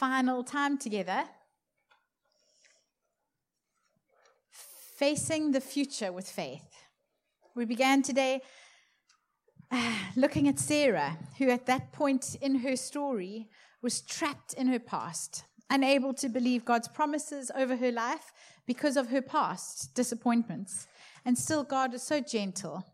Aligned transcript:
final 0.00 0.42
time 0.42 0.78
together. 0.78 1.24
Facing 4.96 5.52
the 5.52 5.60
future 5.60 6.10
with 6.10 6.26
faith. 6.26 6.74
We 7.54 7.66
began 7.66 8.00
today 8.00 8.40
uh, 9.70 9.92
looking 10.16 10.48
at 10.48 10.58
Sarah, 10.58 11.18
who 11.36 11.50
at 11.50 11.66
that 11.66 11.92
point 11.92 12.34
in 12.40 12.60
her 12.60 12.76
story 12.76 13.50
was 13.82 14.00
trapped 14.00 14.54
in 14.54 14.68
her 14.68 14.78
past, 14.78 15.44
unable 15.68 16.14
to 16.14 16.30
believe 16.30 16.64
God's 16.64 16.88
promises 16.88 17.50
over 17.54 17.76
her 17.76 17.92
life 17.92 18.32
because 18.66 18.96
of 18.96 19.08
her 19.08 19.20
past 19.20 19.94
disappointments. 19.94 20.86
And 21.26 21.36
still, 21.36 21.62
God 21.62 21.92
is 21.92 22.02
so 22.02 22.20
gentle. 22.20 22.86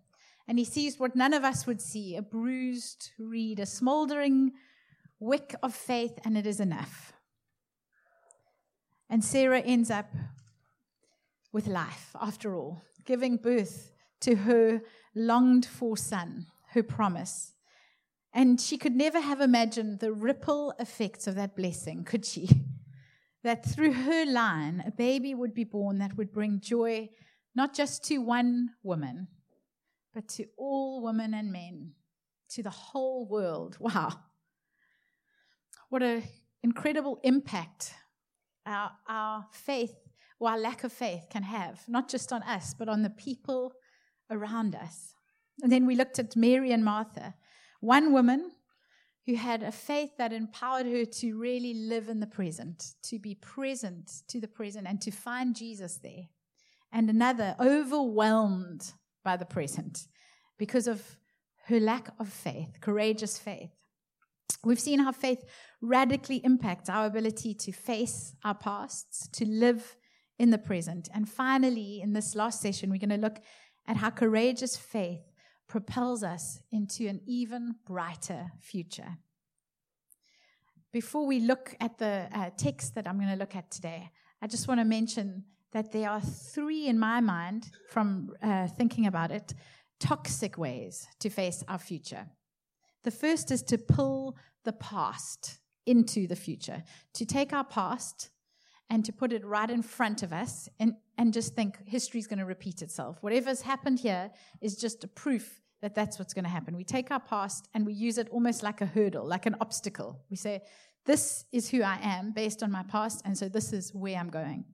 And 0.48 0.58
he 0.58 0.64
sees 0.64 0.98
what 0.98 1.14
none 1.14 1.34
of 1.34 1.44
us 1.44 1.68
would 1.68 1.80
see 1.80 2.16
a 2.16 2.22
bruised 2.22 3.12
reed, 3.16 3.60
a 3.60 3.66
smoldering 3.66 4.54
wick 5.18 5.54
of 5.62 5.74
faith, 5.74 6.18
and 6.24 6.36
it 6.36 6.46
is 6.46 6.60
enough. 6.60 7.12
And 9.08 9.24
Sarah 9.24 9.60
ends 9.60 9.90
up 9.90 10.10
with 11.52 11.66
life, 11.66 12.14
after 12.20 12.54
all, 12.54 12.82
giving 13.04 13.36
birth 13.36 13.92
to 14.20 14.34
her 14.34 14.82
longed 15.14 15.64
for 15.64 15.96
son, 15.96 16.46
her 16.70 16.82
promise. 16.82 17.54
And 18.32 18.60
she 18.60 18.76
could 18.76 18.94
never 18.94 19.20
have 19.20 19.40
imagined 19.40 20.00
the 20.00 20.12
ripple 20.12 20.74
effects 20.78 21.26
of 21.26 21.36
that 21.36 21.56
blessing, 21.56 22.04
could 22.04 22.26
she? 22.26 22.48
That 23.42 23.64
through 23.64 23.92
her 23.92 24.26
line, 24.26 24.82
a 24.86 24.90
baby 24.90 25.34
would 25.34 25.54
be 25.54 25.64
born 25.64 25.98
that 25.98 26.16
would 26.16 26.32
bring 26.32 26.60
joy 26.60 27.08
not 27.54 27.74
just 27.74 28.04
to 28.04 28.18
one 28.18 28.70
woman, 28.82 29.28
but 30.12 30.28
to 30.28 30.44
all 30.58 31.02
women 31.02 31.32
and 31.32 31.50
men, 31.50 31.92
to 32.50 32.62
the 32.62 32.70
whole 32.70 33.26
world. 33.26 33.78
Wow. 33.80 34.18
What 35.96 36.02
an 36.02 36.24
incredible 36.62 37.20
impact 37.22 37.94
our, 38.66 38.90
our 39.08 39.46
faith 39.50 39.94
or 40.38 40.50
our 40.50 40.58
lack 40.58 40.84
of 40.84 40.92
faith 40.92 41.22
can 41.30 41.42
have, 41.42 41.80
not 41.88 42.10
just 42.10 42.34
on 42.34 42.42
us, 42.42 42.74
but 42.78 42.90
on 42.90 43.00
the 43.00 43.08
people 43.08 43.72
around 44.30 44.74
us. 44.74 45.14
And 45.62 45.72
then 45.72 45.86
we 45.86 45.96
looked 45.96 46.18
at 46.18 46.36
Mary 46.36 46.70
and 46.70 46.84
Martha, 46.84 47.34
one 47.80 48.12
woman 48.12 48.50
who 49.24 49.36
had 49.36 49.62
a 49.62 49.72
faith 49.72 50.10
that 50.18 50.34
empowered 50.34 50.84
her 50.84 51.06
to 51.06 51.38
really 51.38 51.72
live 51.72 52.10
in 52.10 52.20
the 52.20 52.26
present, 52.26 52.92
to 53.04 53.18
be 53.18 53.34
present 53.34 54.10
to 54.28 54.38
the 54.38 54.48
present, 54.48 54.86
and 54.86 55.00
to 55.00 55.10
find 55.10 55.56
Jesus 55.56 55.96
there. 56.02 56.28
And 56.92 57.08
another 57.08 57.56
overwhelmed 57.58 58.92
by 59.24 59.38
the 59.38 59.46
present 59.46 60.08
because 60.58 60.86
of 60.86 61.16
her 61.68 61.80
lack 61.80 62.10
of 62.20 62.28
faith, 62.28 62.82
courageous 62.82 63.38
faith. 63.38 63.70
We've 64.66 64.80
seen 64.80 64.98
how 64.98 65.12
faith 65.12 65.44
radically 65.80 66.38
impacts 66.38 66.88
our 66.88 67.06
ability 67.06 67.54
to 67.54 67.72
face 67.72 68.34
our 68.44 68.54
pasts, 68.54 69.28
to 69.28 69.46
live 69.46 69.96
in 70.40 70.50
the 70.50 70.58
present. 70.58 71.08
And 71.14 71.28
finally, 71.28 72.00
in 72.02 72.12
this 72.12 72.34
last 72.34 72.60
session, 72.60 72.90
we're 72.90 72.98
going 72.98 73.10
to 73.10 73.16
look 73.16 73.38
at 73.86 73.96
how 73.96 74.10
courageous 74.10 74.76
faith 74.76 75.20
propels 75.68 76.24
us 76.24 76.60
into 76.72 77.06
an 77.06 77.20
even 77.26 77.76
brighter 77.86 78.50
future. 78.60 79.18
Before 80.92 81.26
we 81.26 81.38
look 81.38 81.76
at 81.80 81.98
the 81.98 82.28
uh, 82.34 82.50
text 82.56 82.96
that 82.96 83.06
I'm 83.06 83.18
going 83.18 83.30
to 83.30 83.36
look 83.36 83.54
at 83.54 83.70
today, 83.70 84.10
I 84.42 84.48
just 84.48 84.66
want 84.66 84.80
to 84.80 84.84
mention 84.84 85.44
that 85.72 85.92
there 85.92 86.10
are 86.10 86.20
three 86.20 86.88
in 86.88 86.98
my 86.98 87.20
mind, 87.20 87.70
from 87.90 88.30
uh, 88.42 88.66
thinking 88.66 89.06
about 89.06 89.30
it, 89.30 89.54
toxic 90.00 90.58
ways 90.58 91.06
to 91.20 91.30
face 91.30 91.62
our 91.68 91.78
future. 91.78 92.26
The 93.04 93.10
first 93.12 93.52
is 93.52 93.62
to 93.64 93.78
pull 93.78 94.36
the 94.66 94.72
past 94.72 95.58
into 95.86 96.26
the 96.26 96.36
future, 96.36 96.82
to 97.14 97.24
take 97.24 97.54
our 97.54 97.64
past 97.64 98.28
and 98.90 99.04
to 99.04 99.12
put 99.12 99.32
it 99.32 99.44
right 99.44 99.70
in 99.70 99.82
front 99.82 100.22
of 100.22 100.32
us 100.32 100.68
and, 100.78 100.94
and 101.16 101.32
just 101.32 101.54
think 101.54 101.78
history 101.86 102.20
is 102.20 102.26
going 102.26 102.38
to 102.38 102.44
repeat 102.44 102.82
itself. 102.82 103.16
Whatever's 103.22 103.62
happened 103.62 104.00
here 104.00 104.30
is 104.60 104.76
just 104.76 105.02
a 105.04 105.08
proof 105.08 105.60
that 105.82 105.94
that's 105.94 106.18
what's 106.18 106.34
going 106.34 106.44
to 106.44 106.50
happen. 106.50 106.76
We 106.76 106.84
take 106.84 107.10
our 107.10 107.20
past 107.20 107.68
and 107.74 107.86
we 107.86 107.92
use 107.94 108.18
it 108.18 108.28
almost 108.30 108.62
like 108.62 108.80
a 108.80 108.86
hurdle, 108.86 109.26
like 109.26 109.46
an 109.46 109.56
obstacle. 109.60 110.24
We 110.30 110.36
say, 110.36 110.62
This 111.04 111.44
is 111.52 111.70
who 111.70 111.82
I 111.82 111.98
am 112.02 112.32
based 112.32 112.62
on 112.62 112.70
my 112.70 112.82
past, 112.82 113.22
and 113.24 113.36
so 113.36 113.48
this 113.48 113.72
is 113.72 113.94
where 113.94 114.16
I'm 114.16 114.30
going. 114.30 114.64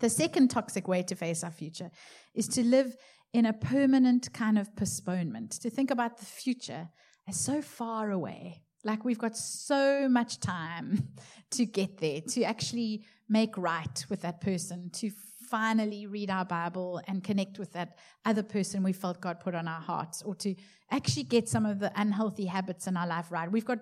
The 0.00 0.10
second 0.10 0.48
toxic 0.48 0.88
way 0.88 1.02
to 1.04 1.14
face 1.14 1.44
our 1.44 1.50
future 1.50 1.90
is 2.34 2.48
to 2.48 2.64
live 2.64 2.96
in 3.32 3.46
a 3.46 3.52
permanent 3.52 4.32
kind 4.32 4.58
of 4.58 4.74
postponement, 4.74 5.52
to 5.62 5.70
think 5.70 5.90
about 5.90 6.18
the 6.18 6.24
future 6.24 6.88
as 7.28 7.38
so 7.38 7.62
far 7.62 8.10
away. 8.10 8.62
Like 8.84 9.04
we've 9.04 9.18
got 9.18 9.36
so 9.36 10.08
much 10.08 10.40
time 10.40 11.08
to 11.50 11.66
get 11.66 11.98
there, 11.98 12.20
to 12.20 12.42
actually 12.44 13.04
make 13.28 13.56
right 13.56 14.04
with 14.08 14.22
that 14.22 14.40
person, 14.40 14.90
to 14.94 15.10
finally 15.48 16.06
read 16.06 16.30
our 16.30 16.44
Bible 16.44 17.00
and 17.06 17.22
connect 17.22 17.58
with 17.58 17.72
that 17.74 17.98
other 18.24 18.42
person 18.42 18.82
we 18.82 18.92
felt 18.92 19.20
God 19.20 19.38
put 19.38 19.54
on 19.54 19.68
our 19.68 19.80
hearts, 19.80 20.22
or 20.22 20.34
to 20.36 20.54
actually 20.90 21.24
get 21.24 21.48
some 21.48 21.66
of 21.66 21.78
the 21.78 21.92
unhealthy 21.94 22.46
habits 22.46 22.86
in 22.86 22.96
our 22.96 23.06
life 23.06 23.30
right. 23.30 23.50
We've 23.50 23.64
got 23.64 23.80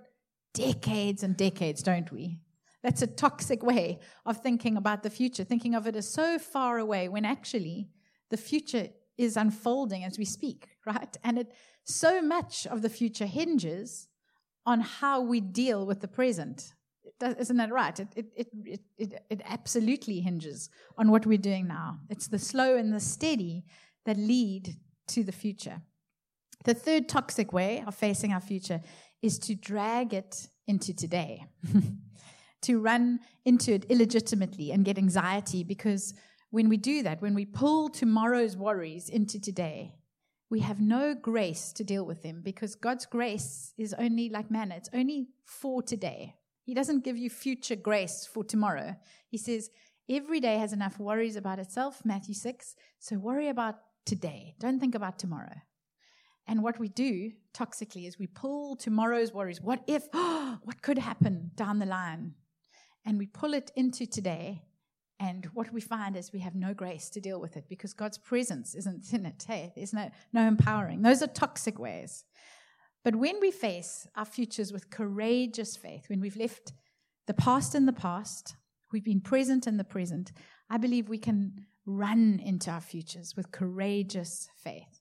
decades 0.52 1.22
and 1.22 1.36
decades, 1.36 1.82
don't 1.82 2.10
we? 2.10 2.40
That's 2.82 3.02
a 3.02 3.06
toxic 3.06 3.62
way 3.62 3.98
of 4.24 4.38
thinking 4.38 4.76
about 4.76 5.02
the 5.02 5.10
future, 5.10 5.44
thinking 5.44 5.74
of 5.74 5.86
it 5.86 5.96
as 5.96 6.08
so 6.08 6.38
far 6.38 6.78
away 6.78 7.08
when 7.08 7.24
actually 7.24 7.88
the 8.30 8.36
future 8.36 8.88
is 9.18 9.36
unfolding 9.36 10.02
as 10.02 10.18
we 10.18 10.24
speak, 10.24 10.68
right? 10.86 11.16
And 11.22 11.38
it 11.38 11.52
so 11.84 12.22
much 12.22 12.66
of 12.66 12.82
the 12.82 12.88
future 12.88 13.26
hinges 13.26 14.08
on 14.66 14.80
how 14.80 15.20
we 15.20 15.40
deal 15.40 15.86
with 15.86 16.00
the 16.00 16.08
present. 16.08 16.74
Isn't 17.22 17.56
that 17.56 17.72
right? 17.72 17.98
It, 17.98 18.08
it, 18.14 18.48
it, 18.64 18.80
it, 18.98 19.24
it 19.28 19.40
absolutely 19.44 20.20
hinges 20.20 20.70
on 20.96 21.10
what 21.10 21.26
we're 21.26 21.38
doing 21.38 21.66
now. 21.66 21.98
It's 22.08 22.28
the 22.28 22.38
slow 22.38 22.76
and 22.76 22.92
the 22.92 23.00
steady 23.00 23.64
that 24.06 24.16
lead 24.16 24.76
to 25.08 25.22
the 25.22 25.32
future. 25.32 25.82
The 26.64 26.74
third 26.74 27.08
toxic 27.08 27.52
way 27.52 27.82
of 27.86 27.94
facing 27.94 28.32
our 28.32 28.40
future 28.40 28.80
is 29.22 29.38
to 29.40 29.54
drag 29.54 30.14
it 30.14 30.48
into 30.66 30.94
today, 30.94 31.44
to 32.62 32.80
run 32.80 33.20
into 33.44 33.72
it 33.72 33.86
illegitimately 33.88 34.70
and 34.70 34.84
get 34.84 34.98
anxiety 34.98 35.64
because 35.64 36.14
when 36.50 36.68
we 36.68 36.76
do 36.76 37.02
that, 37.02 37.22
when 37.22 37.34
we 37.34 37.46
pull 37.46 37.88
tomorrow's 37.88 38.56
worries 38.56 39.08
into 39.08 39.40
today, 39.40 39.94
we 40.50 40.60
have 40.60 40.80
no 40.80 41.14
grace 41.14 41.72
to 41.72 41.84
deal 41.84 42.04
with 42.04 42.22
them 42.22 42.42
because 42.42 42.74
God's 42.74 43.06
grace 43.06 43.72
is 43.78 43.94
only 43.94 44.28
like 44.28 44.50
manna, 44.50 44.76
it's 44.76 44.90
only 44.92 45.28
for 45.44 45.80
today. 45.80 46.34
He 46.64 46.74
doesn't 46.74 47.04
give 47.04 47.16
you 47.16 47.30
future 47.30 47.76
grace 47.76 48.28
for 48.30 48.44
tomorrow. 48.44 48.96
He 49.28 49.38
says, 49.38 49.70
every 50.08 50.40
day 50.40 50.58
has 50.58 50.72
enough 50.72 50.98
worries 50.98 51.36
about 51.36 51.60
itself, 51.60 52.02
Matthew 52.04 52.34
6. 52.34 52.74
So 52.98 53.16
worry 53.16 53.48
about 53.48 53.76
today. 54.04 54.56
Don't 54.58 54.80
think 54.80 54.94
about 54.94 55.18
tomorrow. 55.18 55.54
And 56.46 56.64
what 56.64 56.80
we 56.80 56.88
do 56.88 57.30
toxically 57.54 58.08
is 58.08 58.18
we 58.18 58.26
pull 58.26 58.74
tomorrow's 58.74 59.32
worries. 59.32 59.60
What 59.60 59.84
if? 59.86 60.08
what 60.12 60.82
could 60.82 60.98
happen 60.98 61.52
down 61.54 61.78
the 61.78 61.86
line? 61.86 62.34
And 63.06 63.18
we 63.18 63.26
pull 63.26 63.54
it 63.54 63.70
into 63.76 64.04
today 64.04 64.62
and 65.20 65.44
what 65.52 65.70
we 65.70 65.82
find 65.82 66.16
is 66.16 66.32
we 66.32 66.38
have 66.40 66.54
no 66.54 66.72
grace 66.72 67.10
to 67.10 67.20
deal 67.20 67.38
with 67.38 67.58
it 67.58 67.66
because 67.68 67.92
God's 67.92 68.16
presence 68.16 68.74
isn't 68.74 69.04
in 69.12 69.26
it. 69.26 69.44
Hey, 69.46 69.72
there's 69.76 69.92
no, 69.92 70.10
no 70.32 70.48
empowering. 70.48 71.02
Those 71.02 71.22
are 71.22 71.26
toxic 71.26 71.78
ways. 71.78 72.24
But 73.04 73.16
when 73.16 73.38
we 73.40 73.50
face 73.50 74.08
our 74.16 74.24
futures 74.24 74.72
with 74.72 74.90
courageous 74.90 75.76
faith, 75.76 76.06
when 76.08 76.20
we've 76.20 76.36
left 76.36 76.72
the 77.26 77.34
past 77.34 77.74
in 77.74 77.86
the 77.86 77.92
past, 77.92 78.56
we've 78.92 79.04
been 79.04 79.20
present 79.20 79.66
in 79.66 79.76
the 79.76 79.84
present, 79.84 80.32
I 80.70 80.78
believe 80.78 81.08
we 81.08 81.18
can 81.18 81.66
run 81.86 82.40
into 82.42 82.70
our 82.70 82.80
futures 82.80 83.34
with 83.36 83.52
courageous 83.52 84.48
faith. 84.56 85.00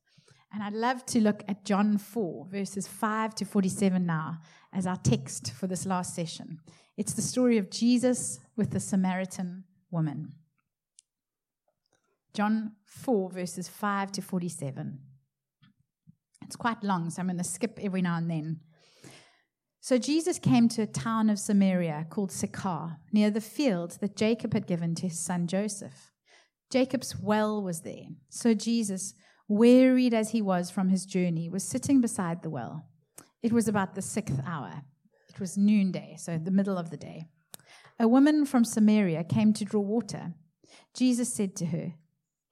And 0.51 0.63
I'd 0.63 0.73
love 0.73 1.05
to 1.07 1.21
look 1.21 1.43
at 1.47 1.63
John 1.63 1.97
4, 1.97 2.47
verses 2.49 2.87
5 2.87 3.35
to 3.35 3.45
47 3.45 4.05
now, 4.05 4.39
as 4.73 4.87
our 4.87 4.97
text 4.97 5.53
for 5.53 5.67
this 5.67 5.85
last 5.85 6.15
session. 6.15 6.59
It's 6.97 7.13
the 7.13 7.21
story 7.21 7.57
of 7.57 7.69
Jesus 7.69 8.39
with 8.55 8.71
the 8.71 8.79
Samaritan 8.79 9.63
woman. 9.91 10.33
John 12.33 12.73
4, 12.85 13.31
verses 13.31 13.67
5 13.67 14.11
to 14.13 14.21
47. 14.21 14.99
It's 16.43 16.55
quite 16.55 16.83
long, 16.83 17.09
so 17.09 17.21
I'm 17.21 17.27
going 17.27 17.37
to 17.37 17.43
skip 17.43 17.79
every 17.81 18.01
now 18.01 18.17
and 18.17 18.29
then. 18.29 18.59
So 19.81 19.97
Jesus 19.97 20.39
came 20.39 20.67
to 20.69 20.81
a 20.81 20.87
town 20.87 21.29
of 21.29 21.39
Samaria 21.39 22.07
called 22.09 22.31
Sychar, 22.31 22.97
near 23.13 23.31
the 23.31 23.41
field 23.41 23.97
that 24.01 24.15
Jacob 24.15 24.53
had 24.53 24.67
given 24.67 24.93
to 24.95 25.07
his 25.07 25.19
son 25.19 25.47
Joseph. 25.47 26.11
Jacob's 26.69 27.17
well 27.17 27.61
was 27.61 27.81
there. 27.81 28.05
So 28.29 28.53
Jesus, 28.53 29.13
wearied 29.47 30.13
as 30.13 30.31
he 30.31 30.41
was 30.41 30.69
from 30.69 30.89
his 30.89 31.05
journey, 31.05 31.49
was 31.49 31.63
sitting 31.63 32.01
beside 32.01 32.43
the 32.43 32.49
well. 32.49 32.85
It 33.41 33.53
was 33.53 33.67
about 33.67 33.95
the 33.95 34.01
sixth 34.01 34.39
hour. 34.45 34.83
It 35.29 35.39
was 35.39 35.57
noonday, 35.57 36.15
so 36.17 36.37
the 36.37 36.51
middle 36.51 36.77
of 36.77 36.89
the 36.89 36.97
day. 36.97 37.25
A 38.01 38.07
woman 38.07 38.45
from 38.45 38.63
Samaria 38.63 39.25
came 39.25 39.51
to 39.51 39.65
draw 39.65 39.81
water. 39.81 40.33
Jesus 40.93 41.33
said 41.33 41.53
to 41.57 41.65
her, 41.65 41.95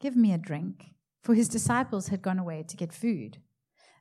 Give 0.01 0.13
me 0.13 0.33
a 0.33 0.37
drink, 0.37 0.87
for 1.23 1.35
his 1.35 1.47
disciples 1.47 2.09
had 2.09 2.21
gone 2.21 2.37
away 2.37 2.65
to 2.67 2.75
get 2.75 2.91
food. 2.91 3.37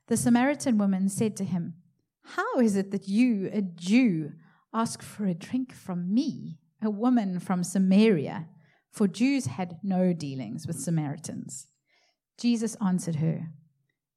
The 0.07 0.17
Samaritan 0.17 0.77
woman 0.77 1.07
said 1.07 1.37
to 1.37 1.45
him, 1.45 1.75
How 2.21 2.59
is 2.59 2.75
it 2.75 2.91
that 2.91 3.07
you, 3.07 3.49
a 3.53 3.61
Jew, 3.61 4.33
ask 4.73 5.01
for 5.01 5.25
a 5.25 5.33
drink 5.33 5.73
from 5.73 6.13
me, 6.13 6.59
a 6.81 6.89
woman 6.89 7.39
from 7.39 7.63
Samaria? 7.63 8.49
For 8.91 9.07
Jews 9.07 9.45
had 9.45 9.77
no 9.81 10.11
dealings 10.11 10.67
with 10.67 10.79
Samaritans. 10.79 11.67
Jesus 12.37 12.75
answered 12.83 13.15
her, 13.15 13.51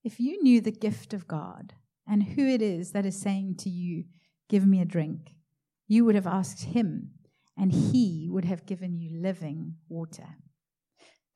If 0.03 0.19
you 0.19 0.43
knew 0.43 0.61
the 0.61 0.73
gift 0.73 1.15
of 1.15 1.29
God 1.29 1.75
and 2.09 2.25
who 2.25 2.45
it 2.45 2.61
is 2.61 2.91
that 2.91 3.07
is 3.07 3.21
saying 3.21 3.57
to 3.59 3.71
you, 3.71 4.05
Give 4.49 4.67
me 4.67 4.81
a 4.81 4.85
drink, 4.85 5.35
you 5.87 6.05
would 6.05 6.17
have 6.17 6.27
asked 6.27 6.65
him, 6.65 7.13
and 7.61 7.73
he 7.73 8.27
would 8.31 8.47
have 8.47 8.65
given 8.65 8.99
you 8.99 9.11
living 9.21 9.75
water. 9.91 10.27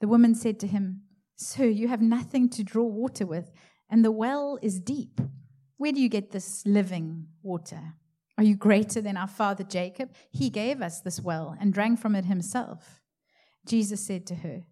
The 0.01 0.09
woman 0.09 0.35
said 0.35 0.59
to 0.61 0.67
him, 0.67 1.03
Sir, 1.37 1.67
you 1.67 1.89
have 1.89 2.01
nothing 2.01 2.49
to 2.51 2.65
draw 2.65 2.85
water 2.85 3.27
with, 3.27 3.53
and 3.91 4.03
the 4.03 4.11
well 4.11 4.59
is 4.63 4.81
deep. 4.81 5.21
Where 5.77 5.93
do 5.93 6.01
you 6.01 6.09
get 6.09 6.31
this 6.31 6.65
living 6.65 7.27
water? 7.43 7.95
Are 8.39 8.45
you 8.45 8.57
greater 8.57 9.03
than 9.03 9.19
our 9.19 9.29
father 9.29 9.65
Jacob? 9.65 10.15
He 10.31 10.49
gave 10.49 10.81
us 10.81 11.03
this 11.03 11.21
well 11.21 11.55
and 11.61 11.75
drank 11.75 12.01
from 12.01 12.15
it 12.15 12.25
himself. 12.25 13.03
Jesus 13.67 14.01
said 14.01 14.27
to 14.29 14.37
her, 14.37 14.63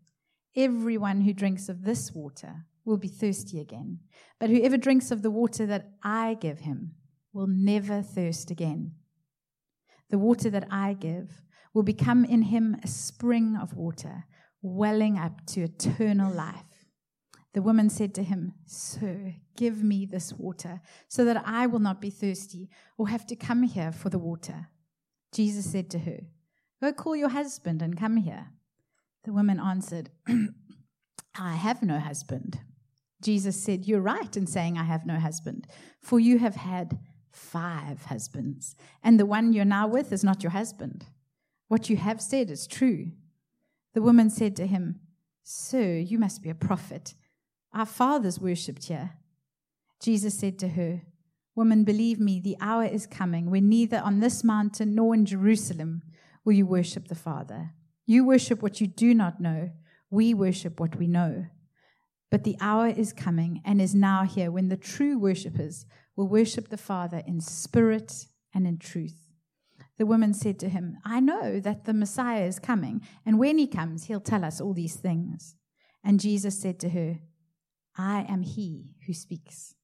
Everyone 0.56 1.20
who 1.20 1.34
drinks 1.34 1.68
of 1.68 1.84
this 1.84 2.12
water 2.12 2.64
will 2.86 2.96
be 2.96 3.08
thirsty 3.08 3.60
again, 3.60 4.00
but 4.40 4.48
whoever 4.48 4.78
drinks 4.78 5.10
of 5.10 5.20
the 5.20 5.30
water 5.30 5.66
that 5.66 5.90
I 6.02 6.34
give 6.40 6.60
him 6.60 6.92
will 7.34 7.46
never 7.46 8.00
thirst 8.00 8.50
again. 8.50 8.92
The 10.12 10.18
water 10.18 10.50
that 10.50 10.68
I 10.70 10.92
give 10.92 11.42
will 11.72 11.82
become 11.82 12.26
in 12.26 12.42
him 12.42 12.76
a 12.84 12.86
spring 12.86 13.56
of 13.56 13.74
water, 13.74 14.24
welling 14.60 15.18
up 15.18 15.46
to 15.46 15.62
eternal 15.62 16.30
life. 16.30 16.86
The 17.54 17.62
woman 17.62 17.88
said 17.88 18.14
to 18.16 18.22
him, 18.22 18.52
Sir, 18.66 19.36
give 19.56 19.82
me 19.82 20.04
this 20.04 20.34
water, 20.34 20.82
so 21.08 21.24
that 21.24 21.42
I 21.46 21.66
will 21.66 21.78
not 21.78 22.02
be 22.02 22.10
thirsty 22.10 22.68
or 22.98 23.08
have 23.08 23.26
to 23.28 23.36
come 23.36 23.62
here 23.62 23.90
for 23.90 24.10
the 24.10 24.18
water. 24.18 24.68
Jesus 25.32 25.72
said 25.72 25.88
to 25.92 26.00
her, 26.00 26.20
Go 26.82 26.92
call 26.92 27.16
your 27.16 27.30
husband 27.30 27.80
and 27.80 27.98
come 27.98 28.18
here. 28.18 28.48
The 29.24 29.32
woman 29.32 29.58
answered, 29.58 30.10
I 31.38 31.54
have 31.54 31.82
no 31.82 31.98
husband. 31.98 32.60
Jesus 33.22 33.62
said, 33.62 33.86
You're 33.86 34.02
right 34.02 34.36
in 34.36 34.46
saying, 34.46 34.76
I 34.76 34.84
have 34.84 35.06
no 35.06 35.18
husband, 35.18 35.68
for 36.02 36.20
you 36.20 36.38
have 36.38 36.56
had 36.56 36.98
five 37.32 38.04
husbands, 38.04 38.76
and 39.02 39.18
the 39.18 39.26
one 39.26 39.52
you're 39.52 39.64
now 39.64 39.88
with 39.88 40.12
is 40.12 40.22
not 40.22 40.42
your 40.42 40.52
husband. 40.52 41.06
What 41.68 41.88
you 41.88 41.96
have 41.96 42.20
said 42.20 42.50
is 42.50 42.66
true. 42.66 43.12
The 43.94 44.02
woman 44.02 44.30
said 44.30 44.54
to 44.56 44.66
him, 44.66 45.00
Sir, 45.42 45.96
you 45.96 46.18
must 46.18 46.42
be 46.42 46.50
a 46.50 46.54
prophet. 46.54 47.14
Our 47.74 47.86
fathers 47.86 48.38
worshipped 48.38 48.84
here. 48.84 49.12
Jesus 50.00 50.38
said 50.38 50.58
to 50.60 50.68
her, 50.68 51.02
Woman, 51.54 51.84
believe 51.84 52.18
me, 52.18 52.40
the 52.40 52.56
hour 52.60 52.84
is 52.84 53.06
coming 53.06 53.50
when 53.50 53.68
neither 53.68 53.98
on 53.98 54.20
this 54.20 54.42
mountain 54.42 54.94
nor 54.94 55.14
in 55.14 55.26
Jerusalem 55.26 56.02
will 56.44 56.54
you 56.54 56.66
worship 56.66 57.08
the 57.08 57.14
Father. 57.14 57.70
You 58.06 58.24
worship 58.24 58.62
what 58.62 58.80
you 58.80 58.86
do 58.86 59.14
not 59.14 59.40
know. 59.40 59.70
We 60.10 60.34
worship 60.34 60.80
what 60.80 60.96
we 60.96 61.06
know. 61.06 61.46
But 62.30 62.44
the 62.44 62.56
hour 62.60 62.88
is 62.88 63.12
coming 63.12 63.60
and 63.64 63.80
is 63.80 63.94
now 63.94 64.24
here 64.24 64.50
when 64.50 64.68
the 64.68 64.76
true 64.76 65.18
worshippers 65.18 65.84
will 66.16 66.28
worship 66.28 66.68
the 66.68 66.76
Father 66.76 67.22
in 67.26 67.40
spirit 67.40 68.26
and 68.54 68.66
in 68.66 68.78
truth. 68.78 69.28
The 69.98 70.06
woman 70.06 70.34
said 70.34 70.58
to 70.60 70.68
him, 70.68 70.98
I 71.04 71.20
know 71.20 71.60
that 71.60 71.84
the 71.84 71.94
Messiah 71.94 72.44
is 72.44 72.58
coming, 72.58 73.02
and 73.24 73.38
when 73.38 73.58
he 73.58 73.66
comes, 73.66 74.04
he'll 74.04 74.20
tell 74.20 74.44
us 74.44 74.60
all 74.60 74.74
these 74.74 74.96
things. 74.96 75.54
And 76.04 76.20
Jesus 76.20 76.60
said 76.60 76.80
to 76.80 76.88
her, 76.90 77.20
I 77.96 78.26
am 78.28 78.42
he 78.42 78.94
who 79.06 79.12
speaks. 79.12 79.74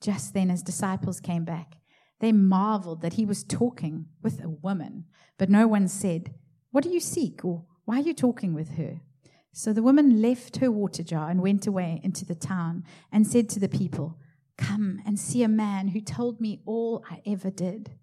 Just 0.00 0.34
then 0.34 0.48
his 0.48 0.62
disciples 0.62 1.20
came 1.20 1.44
back. 1.44 1.76
They 2.20 2.32
marveled 2.32 3.02
that 3.02 3.14
he 3.14 3.26
was 3.26 3.44
talking 3.44 4.06
with 4.22 4.42
a 4.42 4.48
woman, 4.48 5.04
but 5.38 5.50
no 5.50 5.66
one 5.66 5.88
said, 5.88 6.34
What 6.70 6.84
do 6.84 6.90
you 6.90 7.00
seek? 7.00 7.44
or 7.44 7.64
Why 7.84 7.98
are 7.98 8.02
you 8.02 8.14
talking 8.14 8.54
with 8.54 8.76
her? 8.76 9.00
So 9.52 9.72
the 9.72 9.82
woman 9.82 10.22
left 10.22 10.58
her 10.58 10.70
water 10.70 11.02
jar 11.02 11.28
and 11.28 11.42
went 11.42 11.66
away 11.66 12.00
into 12.02 12.24
the 12.24 12.34
town 12.34 12.84
and 13.10 13.26
said 13.26 13.48
to 13.50 13.60
the 13.60 13.68
people, 13.68 14.18
Come 14.62 15.02
and 15.04 15.18
see 15.18 15.42
a 15.42 15.48
man 15.48 15.88
who 15.88 16.00
told 16.00 16.40
me 16.40 16.62
all 16.64 17.04
I 17.10 17.20
ever 17.26 17.50
did. 17.50 17.96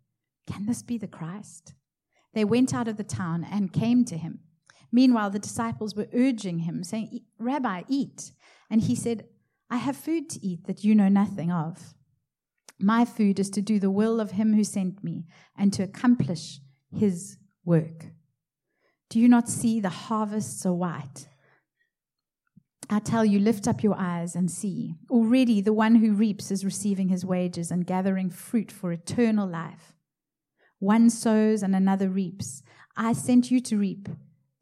Can 0.46 0.66
this 0.66 0.84
be 0.84 0.98
the 0.98 1.08
Christ? 1.08 1.74
They 2.34 2.44
went 2.44 2.74
out 2.74 2.88
of 2.88 2.98
the 2.98 3.04
town 3.04 3.48
and 3.50 3.72
came 3.72 4.04
to 4.06 4.18
him. 4.18 4.40
Meanwhile, 4.92 5.30
the 5.30 5.40
disciples 5.40 5.96
were 5.96 6.10
urging 6.14 6.60
him, 6.60 6.84
saying, 6.84 7.22
Rabbi, 7.38 7.84
eat. 7.88 8.34
And 8.70 8.82
he 8.82 8.96
said, 8.96 9.26
I 9.70 9.78
have 9.78 9.96
food 9.96 10.30
to 10.32 10.46
eat 10.46 10.68
that 10.68 10.84
you 10.84 10.96
know 10.96 11.08
nothing 11.08 11.52
of. 11.52 11.94
My 12.80 13.06
food 13.06 13.40
is 13.40 13.50
to 13.52 13.62
do 13.62 13.80
the 13.80 13.92
will 13.92 14.20
of 14.20 14.32
him 14.32 14.54
who 14.54 14.64
sent 14.64 15.04
me 15.04 15.26
and 15.58 15.72
to 15.74 15.84
accomplish 15.84 16.60
his 16.92 17.38
work. 17.64 18.08
Do 19.10 19.20
you 19.20 19.28
not 19.28 19.50
see 19.50 19.80
the 19.80 19.90
harvests 19.90 20.66
are 20.66 20.74
white? 20.74 21.28
I 22.90 23.00
tell 23.00 23.24
you, 23.24 23.40
lift 23.40 23.68
up 23.68 23.84
your 23.84 23.96
eyes 23.98 24.36
and 24.36 24.50
see. 24.50 24.96
Already 25.30 25.62
the 25.62 25.74
one 25.74 25.98
who 25.98 26.14
reaps 26.14 26.50
is 26.50 26.66
receiving 26.66 27.10
his 27.10 27.24
wages 27.24 27.70
and 27.70 27.86
gathering 27.86 28.32
fruit 28.32 28.72
for 28.72 28.92
eternal 28.92 29.48
life. 29.48 29.94
One 30.80 31.12
sows 31.12 31.62
and 31.62 31.76
another 31.76 32.10
reaps. 32.10 32.64
I 32.98 33.14
sent 33.14 33.52
you 33.52 33.60
to 33.60 33.78
reap 33.78 34.10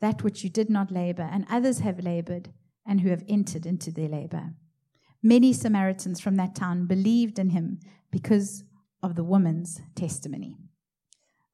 that 0.01 0.23
which 0.23 0.43
you 0.43 0.49
did 0.49 0.69
not 0.69 0.91
labor, 0.91 1.29
and 1.31 1.45
others 1.49 1.79
have 1.79 2.03
labored 2.03 2.49
and 2.85 2.99
who 2.99 3.07
have 3.11 3.23
entered 3.29 3.65
into 3.65 3.91
their 3.91 4.09
labor. 4.09 4.55
Many 5.23 5.53
Samaritans 5.53 6.19
from 6.19 6.35
that 6.35 6.53
town 6.53 6.85
believed 6.85 7.39
in 7.39 7.51
him 7.51 7.79
because 8.11 8.65
of 9.01 9.15
the 9.15 9.23
woman's 9.23 9.79
testimony. 9.95 10.57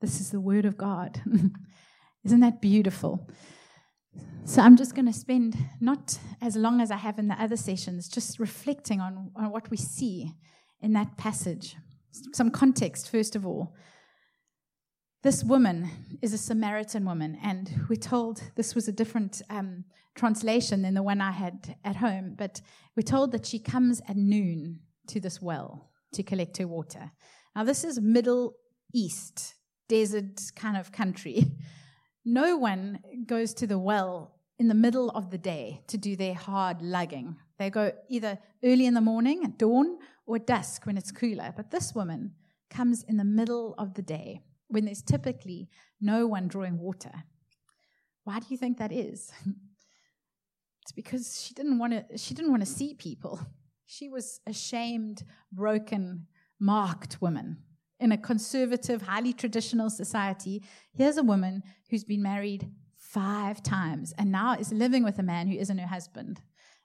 This 0.01 0.19
is 0.19 0.31
the 0.31 0.41
word 0.41 0.65
of 0.65 0.75
God. 0.75 1.21
Isn't 2.23 2.39
that 2.39 2.63
beautiful? 2.63 3.29
So 4.45 4.61
I'm 4.61 4.75
just 4.75 4.93
going 4.93 5.05
to 5.05 5.13
spend 5.13 5.55
not 5.79 6.19
as 6.41 6.55
long 6.55 6.81
as 6.81 6.91
I 6.91 6.97
have 6.97 7.17
in 7.17 7.29
the 7.29 7.41
other 7.41 7.55
sessions, 7.55 8.09
just 8.09 8.39
reflecting 8.39 8.99
on, 8.99 9.31
on 9.35 9.51
what 9.51 9.69
we 9.69 9.77
see 9.77 10.33
in 10.81 10.93
that 10.93 11.17
passage. 11.17 11.75
Some 12.33 12.51
context, 12.51 13.09
first 13.09 13.35
of 13.35 13.45
all. 13.45 13.73
This 15.23 15.43
woman 15.43 15.89
is 16.21 16.33
a 16.33 16.37
Samaritan 16.37 17.05
woman, 17.05 17.39
and 17.41 17.85
we're 17.89 17.95
told 17.95 18.43
this 18.55 18.75
was 18.75 18.89
a 18.89 18.91
different 18.91 19.41
um, 19.49 19.85
translation 20.15 20.81
than 20.81 20.93
the 20.93 21.03
one 21.03 21.21
I 21.21 21.31
had 21.31 21.77
at 21.85 21.95
home, 21.95 22.35
but 22.37 22.59
we're 22.97 23.03
told 23.03 23.31
that 23.31 23.45
she 23.45 23.57
comes 23.57 24.01
at 24.09 24.17
noon 24.17 24.81
to 25.07 25.21
this 25.21 25.41
well 25.41 25.89
to 26.11 26.23
collect 26.23 26.57
her 26.57 26.67
water. 26.67 27.11
Now, 27.55 27.63
this 27.63 27.85
is 27.85 28.01
Middle 28.01 28.55
East, 28.93 29.55
desert 29.87 30.41
kind 30.55 30.75
of 30.75 30.91
country. 30.91 31.45
No 32.25 32.57
one 32.57 32.99
goes 33.25 33.53
to 33.55 33.67
the 33.67 33.79
well 33.79 34.35
in 34.57 34.67
the 34.67 34.73
middle 34.73 35.09
of 35.11 35.29
the 35.29 35.37
day 35.37 35.81
to 35.87 35.97
do 35.97 36.15
their 36.15 36.33
hard 36.33 36.81
lugging. 36.81 37.35
They 37.57 37.69
go 37.69 37.91
either 38.09 38.39
early 38.63 38.85
in 38.85 38.93
the 38.93 39.01
morning 39.01 39.43
at 39.43 39.57
dawn 39.57 39.97
or 40.25 40.39
dusk 40.39 40.85
when 40.85 40.97
it's 40.97 41.11
cooler. 41.11 41.53
But 41.55 41.71
this 41.71 41.93
woman 41.93 42.33
comes 42.69 43.03
in 43.03 43.17
the 43.17 43.23
middle 43.23 43.75
of 43.77 43.95
the 43.95 44.01
day 44.01 44.41
when 44.67 44.85
there's 44.85 45.01
typically 45.01 45.69
no 45.99 46.25
one 46.27 46.47
drawing 46.47 46.79
water. 46.79 47.11
Why 48.23 48.39
do 48.39 48.45
you 48.49 48.57
think 48.57 48.77
that 48.77 48.91
is? 48.91 49.31
It's 50.83 50.91
because 50.91 51.41
she 51.41 51.53
didn't 51.53 51.79
want 51.79 51.93
to 51.93 52.17
she 52.17 52.33
didn't 52.33 52.51
want 52.51 52.61
to 52.61 52.69
see 52.69 52.93
people. 52.93 53.39
She 53.85 54.09
was 54.09 54.41
a 54.45 54.51
shamed, 54.51 55.23
broken, 55.49 56.27
marked 56.59 57.21
woman. 57.21 57.59
In 58.03 58.11
a 58.11 58.17
conservative, 58.17 59.03
highly 59.03 59.31
traditional 59.31 59.89
society, 59.89 60.61
here's 60.91 61.15
a 61.15 61.23
woman 61.23 61.63
who's 61.89 62.03
been 62.03 62.21
married 62.21 62.69
five 62.97 63.63
times 63.63 64.13
and 64.17 64.29
now 64.29 64.55
is 64.55 64.73
living 64.73 65.05
with 65.05 65.19
a 65.19 65.23
man 65.23 65.47
who 65.47 65.57
isn't 65.57 65.77
her 65.77 65.87
husband. 65.87 66.41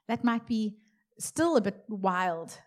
That 0.07 0.23
might 0.23 0.47
be 0.47 0.77
still 1.17 1.57
a 1.57 1.61
bit 1.61 1.83
wild 1.89 2.57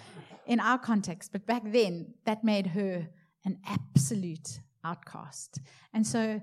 in 0.48 0.58
our 0.58 0.76
context, 0.76 1.30
but 1.30 1.46
back 1.46 1.62
then, 1.64 2.14
that 2.24 2.42
made 2.42 2.66
her 2.66 3.06
an 3.44 3.60
absolute 3.64 4.58
outcast. 4.82 5.60
And 5.94 6.04
so 6.04 6.42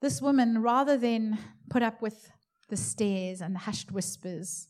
this 0.00 0.22
woman, 0.22 0.62
rather 0.62 0.96
than 0.96 1.36
put 1.68 1.82
up 1.82 2.00
with 2.00 2.30
the 2.70 2.76
stares 2.78 3.42
and 3.42 3.54
the 3.54 3.66
hushed 3.68 3.92
whispers 3.92 4.68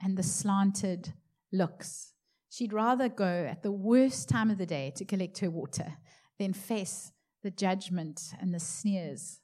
and 0.00 0.16
the 0.16 0.22
slanted 0.22 1.12
looks, 1.52 2.11
she'd 2.52 2.72
rather 2.72 3.08
go 3.08 3.46
at 3.48 3.62
the 3.62 3.72
worst 3.72 4.28
time 4.28 4.50
of 4.50 4.58
the 4.58 4.66
day 4.66 4.92
to 4.94 5.06
collect 5.06 5.38
her 5.38 5.48
water 5.48 5.94
than 6.38 6.52
face 6.52 7.12
the 7.42 7.50
judgment 7.50 8.34
and 8.38 8.52
the 8.52 8.60
sneers 8.60 9.40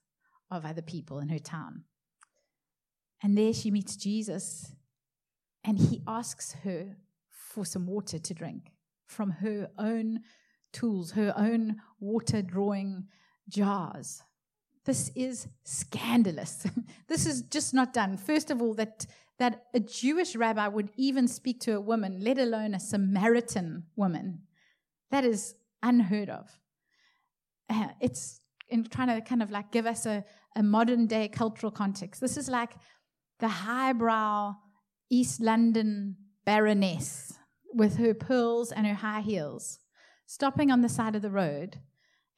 of 0.50 0.66
other 0.66 0.82
people 0.82 1.18
in 1.18 1.30
her 1.30 1.38
town. 1.38 1.84
And 3.22 3.36
there 3.36 3.54
she 3.54 3.70
meets 3.70 3.96
Jesus, 3.96 4.72
and 5.64 5.78
he 5.78 6.02
asks 6.06 6.52
her 6.64 6.96
for 7.30 7.64
some 7.64 7.86
water 7.86 8.18
to 8.18 8.34
drink 8.34 8.72
from 9.06 9.30
her 9.30 9.70
own 9.78 10.20
tools, 10.72 11.12
her 11.12 11.32
own 11.34 11.76
water 11.98 12.42
drawing 12.42 13.06
jars. 13.48 14.22
This 14.84 15.10
is 15.16 15.48
scandalous. 15.64 16.66
this 17.08 17.24
is 17.24 17.42
just 17.42 17.72
not 17.72 17.94
done. 17.94 18.18
First 18.18 18.50
of 18.50 18.60
all, 18.60 18.74
that, 18.74 19.06
that 19.38 19.64
a 19.72 19.80
Jewish 19.80 20.34
rabbi 20.34 20.66
would 20.66 20.90
even 20.96 21.28
speak 21.28 21.60
to 21.60 21.76
a 21.76 21.80
woman, 21.80 22.20
let 22.20 22.38
alone 22.38 22.74
a 22.74 22.80
Samaritan 22.80 23.84
woman, 23.96 24.42
that 25.10 25.24
is 25.24 25.54
unheard 25.82 26.28
of. 26.28 26.58
uh, 27.70 27.88
it's 28.00 28.40
in 28.68 28.84
trying 28.84 29.08
to 29.08 29.20
kind 29.26 29.42
of 29.42 29.50
like 29.50 29.72
give 29.72 29.86
us 29.86 30.06
a, 30.06 30.24
a 30.56 30.62
modern 30.62 31.06
day 31.06 31.28
cultural 31.28 31.72
context. 31.72 32.20
This 32.20 32.36
is 32.36 32.48
like 32.48 32.72
the 33.38 33.48
highbrow 33.48 34.54
East 35.10 35.40
London 35.40 36.16
baroness 36.44 37.34
with 37.72 37.96
her 37.96 38.14
pearls 38.14 38.72
and 38.72 38.86
her 38.86 38.94
high 38.94 39.20
heels, 39.20 39.78
stopping 40.26 40.70
on 40.70 40.82
the 40.82 40.88
side 40.88 41.14
of 41.14 41.22
the 41.22 41.30
road 41.30 41.78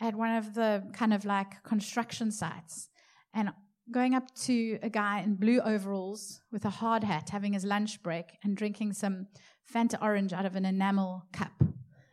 at 0.01 0.15
one 0.15 0.35
of 0.35 0.55
the 0.55 0.85
kind 0.93 1.13
of 1.13 1.25
like 1.25 1.63
construction 1.63 2.31
sites 2.31 2.89
and 3.35 3.51
going 3.91 4.15
up 4.15 4.35
to 4.35 4.79
a 4.83 4.89
guy 4.89 5.21
in 5.21 5.35
blue 5.35 5.61
overalls 5.61 6.41
with 6.53 6.65
a 6.65 6.71
hard 6.71 7.05
hat 7.05 7.31
having 7.31 7.53
his 7.53 7.65
lunch 7.65 8.03
break 8.03 8.39
and 8.43 8.57
drinking 8.57 8.93
some 8.93 9.27
Fanta 9.73 10.01
orange 10.01 10.33
out 10.33 10.47
of 10.47 10.57
an 10.57 10.65
enamel 10.65 11.25
cup 11.33 11.63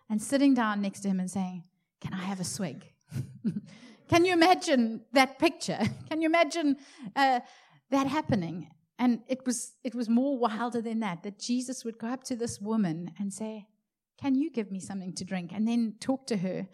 and 0.09 0.21
sitting 0.21 0.53
down 0.53 0.81
next 0.81 1.01
to 1.01 1.09
him 1.09 1.19
and 1.19 1.29
saying, 1.29 1.63
Can 2.01 2.13
I 2.13 2.23
have 2.23 2.39
a 2.39 2.43
swig? 2.43 2.85
Can 4.09 4.25
you 4.25 4.33
imagine 4.33 5.01
that 5.13 5.39
picture? 5.39 5.79
Can 6.09 6.21
you 6.21 6.27
imagine 6.27 6.77
uh, 7.15 7.41
that 7.91 8.07
happening? 8.07 8.69
And 8.99 9.21
it 9.27 9.45
was, 9.45 9.73
it 9.83 9.93
was 9.93 10.09
more 10.09 10.37
wilder 10.37 10.81
than 10.81 11.01
that, 11.01 11.23
that 11.23 11.39
Jesus 11.39 11.85
would 11.85 11.99
go 11.99 12.07
up 12.07 12.23
to 12.25 12.35
this 12.35 12.59
woman 12.59 13.11
and 13.19 13.33
say, 13.33 13.67
Can 14.19 14.35
you 14.35 14.51
give 14.51 14.71
me 14.71 14.79
something 14.79 15.13
to 15.13 15.25
drink? 15.25 15.51
And 15.53 15.67
then 15.67 15.95
talk 15.99 16.27
to 16.27 16.37
her 16.37 16.67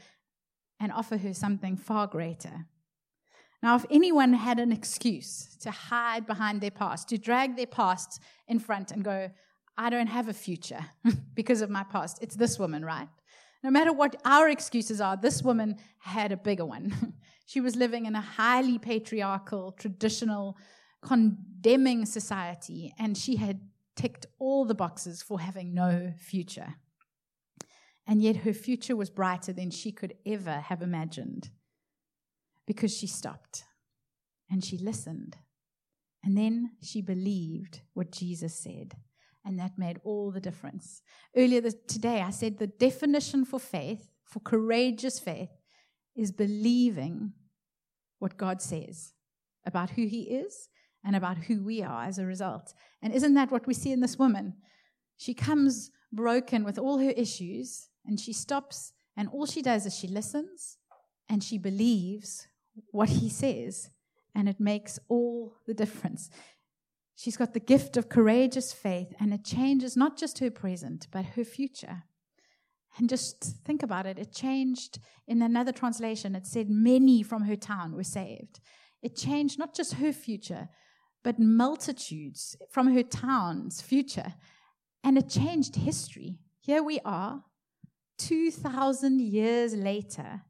and 0.79 0.91
offer 0.91 1.17
her 1.17 1.33
something 1.33 1.77
far 1.77 2.07
greater. 2.07 2.67
Now, 3.63 3.77
if 3.77 3.85
anyone 3.89 4.33
had 4.33 4.59
an 4.59 4.73
excuse 4.73 5.55
to 5.61 5.71
hide 5.71 6.27
behind 6.27 6.59
their 6.59 6.69
past, 6.69 7.07
to 7.09 7.17
drag 7.17 7.55
their 7.55 7.65
past 7.65 8.21
in 8.45 8.59
front 8.59 8.91
and 8.91 9.05
go, 9.05 9.31
I 9.77 9.89
don't 9.89 10.07
have 10.07 10.27
a 10.27 10.33
future 10.33 10.85
because 11.33 11.61
of 11.61 11.69
my 11.69 11.85
past, 11.85 12.19
it's 12.21 12.35
this 12.35 12.59
woman, 12.59 12.83
right? 12.83 13.07
No 13.63 13.71
matter 13.71 13.93
what 13.93 14.17
our 14.25 14.49
excuses 14.49 14.99
are, 14.99 15.15
this 15.15 15.41
woman 15.41 15.77
had 15.99 16.33
a 16.33 16.37
bigger 16.37 16.65
one. 16.65 17.13
she 17.45 17.61
was 17.61 17.77
living 17.77 18.05
in 18.05 18.15
a 18.15 18.21
highly 18.21 18.77
patriarchal, 18.77 19.71
traditional, 19.71 20.57
condemning 21.01 22.05
society, 22.05 22.93
and 22.99 23.17
she 23.17 23.37
had 23.37 23.61
ticked 23.95 24.25
all 24.39 24.65
the 24.65 24.75
boxes 24.75 25.21
for 25.21 25.39
having 25.39 25.73
no 25.73 26.11
future. 26.19 26.75
And 28.05 28.21
yet 28.21 28.37
her 28.37 28.51
future 28.51 28.97
was 28.97 29.09
brighter 29.09 29.53
than 29.53 29.71
she 29.71 29.93
could 29.93 30.15
ever 30.25 30.59
have 30.59 30.81
imagined 30.81 31.49
because 32.65 32.95
she 32.95 33.07
stopped 33.07 33.63
and 34.49 34.63
she 34.63 34.77
listened. 34.77 35.37
And 36.23 36.37
then 36.37 36.71
she 36.81 37.01
believed 37.01 37.81
what 37.93 38.11
Jesus 38.11 38.55
said. 38.55 38.95
And 39.45 39.59
that 39.59 39.77
made 39.77 39.99
all 40.05 40.31
the 40.31 40.39
difference. 40.39 41.01
Earlier 41.35 41.61
today, 41.87 42.21
I 42.21 42.29
said 42.29 42.57
the 42.59 42.67
definition 42.67 43.43
for 43.43 43.59
faith, 43.59 44.09
for 44.23 44.39
courageous 44.39 45.19
faith, 45.19 45.49
is 46.15 46.31
believing 46.31 47.33
what 48.19 48.37
God 48.37 48.61
says 48.61 49.13
about 49.65 49.91
who 49.91 50.05
He 50.05 50.23
is 50.23 50.69
and 51.03 51.15
about 51.15 51.37
who 51.37 51.61
we 51.61 51.81
are 51.81 52.05
as 52.05 52.19
a 52.19 52.25
result. 52.25 52.73
And 53.01 53.13
isn't 53.13 53.33
that 53.33 53.51
what 53.51 53.67
we 53.67 53.73
see 53.73 53.91
in 53.91 53.99
this 53.99 54.17
woman? 54.17 54.53
She 55.17 55.33
comes 55.33 55.91
broken 56.13 56.63
with 56.63 56.77
all 56.77 56.99
her 56.99 57.09
issues, 57.09 57.89
and 58.05 58.17
she 58.17 58.31
stops, 58.31 58.93
and 59.17 59.27
all 59.27 59.45
she 59.45 59.61
does 59.61 59.85
is 59.85 59.97
she 59.97 60.07
listens 60.07 60.77
and 61.29 61.43
she 61.43 61.57
believes 61.57 62.47
what 62.91 63.09
He 63.09 63.29
says, 63.29 63.89
and 64.35 64.49
it 64.49 64.59
makes 64.59 64.99
all 65.07 65.55
the 65.65 65.73
difference. 65.73 66.29
She's 67.15 67.37
got 67.37 67.53
the 67.53 67.59
gift 67.59 67.97
of 67.97 68.09
courageous 68.09 68.73
faith, 68.73 69.13
and 69.19 69.33
it 69.33 69.43
changes 69.43 69.95
not 69.95 70.17
just 70.17 70.39
her 70.39 70.49
present, 70.49 71.07
but 71.11 71.25
her 71.25 71.43
future. 71.43 72.03
And 72.97 73.09
just 73.09 73.43
think 73.65 73.81
about 73.81 74.05
it. 74.05 74.19
It 74.19 74.31
changed 74.31 74.99
in 75.27 75.41
another 75.41 75.71
translation. 75.71 76.35
It 76.35 76.45
said 76.45 76.69
many 76.69 77.23
from 77.23 77.43
her 77.43 77.55
town 77.55 77.95
were 77.95 78.03
saved. 78.03 78.59
It 79.01 79.15
changed 79.15 79.57
not 79.57 79.75
just 79.75 79.95
her 79.95 80.13
future, 80.13 80.69
but 81.23 81.39
multitudes 81.39 82.55
from 82.69 82.93
her 82.93 83.03
town's 83.03 83.81
future. 83.81 84.35
And 85.03 85.17
it 85.17 85.29
changed 85.29 85.75
history. 85.75 86.37
Here 86.59 86.83
we 86.83 86.99
are, 87.03 87.43
2,000 88.19 89.21
years 89.21 89.75
later, 89.75 90.43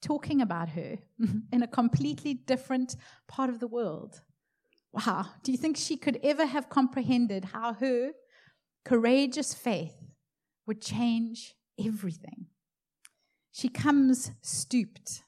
talking 0.00 0.40
about 0.40 0.70
her 0.70 0.98
in 1.52 1.62
a 1.62 1.68
completely 1.68 2.34
different 2.34 2.96
part 3.28 3.50
of 3.50 3.60
the 3.60 3.66
world. 3.66 4.22
Wow. 4.92 5.26
Do 5.42 5.52
you 5.52 5.58
think 5.58 5.76
she 5.76 5.96
could 5.96 6.18
ever 6.22 6.46
have 6.46 6.68
comprehended 6.68 7.46
how 7.46 7.74
her 7.74 8.12
courageous 8.84 9.54
faith 9.54 9.96
would 10.66 10.80
change 10.80 11.54
everything? 11.78 12.46
She 13.52 13.68
comes 13.68 14.32
stooped, 14.42 15.22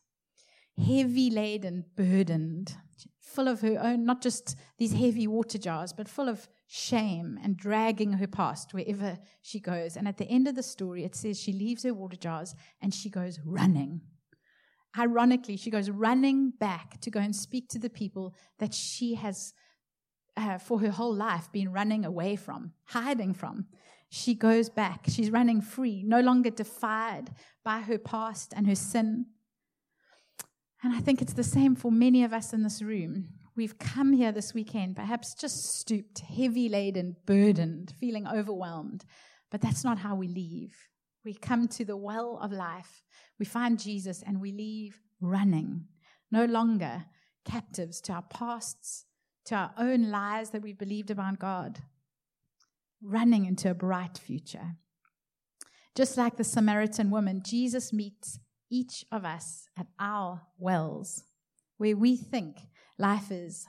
heavy 0.76 1.30
laden, 1.30 1.84
burdened, 1.96 2.76
full 3.20 3.48
of 3.48 3.60
her 3.62 3.78
own, 3.80 4.04
not 4.04 4.20
just 4.20 4.56
these 4.78 4.92
heavy 4.92 5.26
water 5.26 5.58
jars, 5.58 5.92
but 5.92 6.08
full 6.08 6.28
of 6.28 6.48
shame 6.66 7.38
and 7.42 7.56
dragging 7.56 8.14
her 8.14 8.26
past 8.26 8.74
wherever 8.74 9.18
she 9.40 9.58
goes. 9.58 9.96
And 9.96 10.06
at 10.06 10.18
the 10.18 10.28
end 10.28 10.48
of 10.48 10.54
the 10.54 10.62
story, 10.62 11.04
it 11.04 11.14
says 11.14 11.40
she 11.40 11.52
leaves 11.52 11.82
her 11.84 11.94
water 11.94 12.16
jars 12.16 12.54
and 12.80 12.92
she 12.92 13.08
goes 13.08 13.40
running 13.44 14.02
Ironically, 14.98 15.56
she 15.56 15.70
goes 15.70 15.90
running 15.90 16.50
back 16.50 17.00
to 17.00 17.10
go 17.10 17.20
and 17.20 17.34
speak 17.34 17.68
to 17.70 17.78
the 17.78 17.90
people 17.90 18.34
that 18.58 18.74
she 18.74 19.14
has, 19.14 19.54
uh, 20.36 20.58
for 20.58 20.80
her 20.80 20.90
whole 20.90 21.14
life, 21.14 21.50
been 21.50 21.72
running 21.72 22.04
away 22.04 22.36
from, 22.36 22.72
hiding 22.86 23.32
from. 23.32 23.66
She 24.10 24.34
goes 24.34 24.68
back. 24.68 25.04
She's 25.08 25.30
running 25.30 25.62
free, 25.62 26.02
no 26.02 26.20
longer 26.20 26.50
defied 26.50 27.30
by 27.64 27.80
her 27.80 27.96
past 27.96 28.52
and 28.54 28.66
her 28.66 28.74
sin. 28.74 29.26
And 30.82 30.94
I 30.94 31.00
think 31.00 31.22
it's 31.22 31.32
the 31.32 31.42
same 31.42 31.74
for 31.74 31.90
many 31.90 32.22
of 32.22 32.34
us 32.34 32.52
in 32.52 32.62
this 32.62 32.82
room. 32.82 33.28
We've 33.56 33.78
come 33.78 34.12
here 34.12 34.32
this 34.32 34.52
weekend, 34.52 34.96
perhaps 34.96 35.34
just 35.34 35.64
stooped, 35.78 36.20
heavy 36.20 36.68
laden, 36.68 37.16
burdened, 37.24 37.94
feeling 37.98 38.26
overwhelmed. 38.26 39.04
But 39.50 39.62
that's 39.62 39.84
not 39.84 39.98
how 39.98 40.14
we 40.14 40.28
leave. 40.28 40.74
We 41.24 41.34
come 41.34 41.68
to 41.68 41.84
the 41.84 41.96
well 41.96 42.38
of 42.42 42.52
life 42.52 43.02
we 43.42 43.46
find 43.46 43.76
Jesus 43.76 44.22
and 44.24 44.40
we 44.40 44.52
leave 44.52 45.00
running, 45.20 45.86
no 46.30 46.44
longer 46.44 47.06
captives 47.44 48.00
to 48.02 48.12
our 48.12 48.22
pasts, 48.22 49.04
to 49.46 49.56
our 49.56 49.72
own 49.76 50.12
lies 50.12 50.50
that 50.50 50.62
we've 50.62 50.78
believed 50.78 51.10
about 51.10 51.40
God, 51.40 51.80
running 53.02 53.44
into 53.44 53.68
a 53.68 53.74
bright 53.74 54.16
future. 54.16 54.76
Just 55.96 56.16
like 56.16 56.36
the 56.36 56.44
Samaritan 56.44 57.10
woman, 57.10 57.42
Jesus 57.44 57.92
meets 57.92 58.38
each 58.70 59.04
of 59.10 59.24
us 59.24 59.66
at 59.76 59.88
our 59.98 60.42
wells, 60.56 61.24
where 61.78 61.96
we 61.96 62.16
think 62.16 62.58
life 62.96 63.32
is 63.32 63.66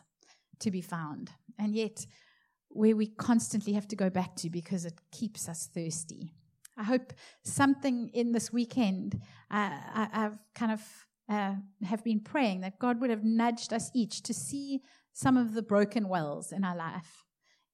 to 0.60 0.70
be 0.70 0.82
found, 0.82 1.32
and 1.58 1.74
yet 1.74 2.06
where 2.70 2.96
we 2.96 3.08
constantly 3.08 3.74
have 3.74 3.88
to 3.88 3.96
go 3.96 4.12
back 4.12 4.36
to 4.36 4.52
because 4.52 4.86
it 4.86 5.02
keeps 5.12 5.50
us 5.50 5.66
thirsty. 5.66 6.36
I 6.78 6.84
hope 6.84 7.14
something 7.44 8.10
in 8.14 8.32
this 8.32 8.52
weekend, 8.52 9.22
uh, 9.52 9.70
I, 9.94 10.08
have 10.12 10.40
kind 10.56 10.72
of 10.72 10.82
uh, 11.30 11.56
have 11.84 12.04
been 12.04 12.20
praying 12.20 12.62
that 12.62 12.80
God 12.80 13.00
would 13.00 13.10
have 13.10 13.24
nudged 13.24 13.74
us 13.74 13.92
each 13.94 14.24
to 14.24 14.34
see 14.34 14.82
some 15.14 15.38
of 15.38 15.54
the 15.54 15.62
broken 15.62 16.10
wells 16.10 16.52
in 16.52 16.64
our 16.64 16.76
life. 16.76 17.26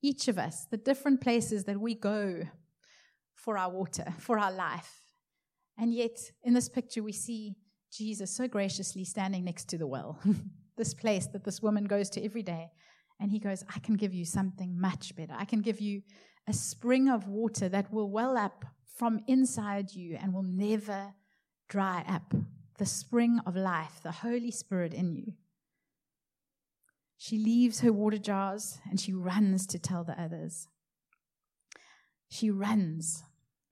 Each 0.01 0.27
of 0.27 0.37
us, 0.37 0.65
the 0.69 0.77
different 0.77 1.21
places 1.21 1.63
that 1.65 1.79
we 1.79 1.95
go 1.95 2.43
for 3.33 3.57
our 3.57 3.71
water, 3.71 4.05
for 4.19 4.37
our 4.37 4.51
life. 4.51 5.01
And 5.77 5.93
yet, 5.93 6.17
in 6.43 6.53
this 6.53 6.67
picture, 6.69 7.01
we 7.01 7.13
see 7.13 7.55
Jesus 7.91 8.35
so 8.35 8.47
graciously 8.47 9.05
standing 9.05 9.45
next 9.45 9.69
to 9.69 9.77
the 9.77 9.87
well, 9.87 10.19
this 10.77 10.93
place 10.93 11.27
that 11.27 11.45
this 11.45 11.61
woman 11.61 11.85
goes 11.85 12.09
to 12.11 12.23
every 12.23 12.43
day. 12.43 12.69
And 13.21 13.31
he 13.31 13.39
goes, 13.39 13.63
I 13.73 13.79
can 13.79 13.95
give 13.95 14.13
you 14.13 14.25
something 14.25 14.79
much 14.79 15.15
better. 15.15 15.33
I 15.37 15.45
can 15.45 15.61
give 15.61 15.79
you 15.81 16.01
a 16.47 16.53
spring 16.53 17.09
of 17.09 17.27
water 17.27 17.67
that 17.69 17.91
will 17.91 18.09
well 18.09 18.37
up 18.37 18.65
from 18.99 19.21
inside 19.27 19.95
you 19.95 20.17
and 20.21 20.33
will 20.33 20.43
never 20.43 21.13
dry 21.69 22.03
up. 22.05 22.33
The 22.77 22.85
spring 22.85 23.39
of 23.45 23.55
life, 23.55 24.01
the 24.03 24.11
Holy 24.11 24.51
Spirit 24.51 24.93
in 24.93 25.13
you. 25.13 25.33
She 27.17 27.37
leaves 27.37 27.79
her 27.79 27.93
water 27.93 28.17
jars 28.17 28.79
and 28.89 28.99
she 28.99 29.13
runs 29.13 29.65
to 29.67 29.79
tell 29.79 30.03
the 30.03 30.21
others. 30.21 30.67
She 32.29 32.51
runs 32.51 33.23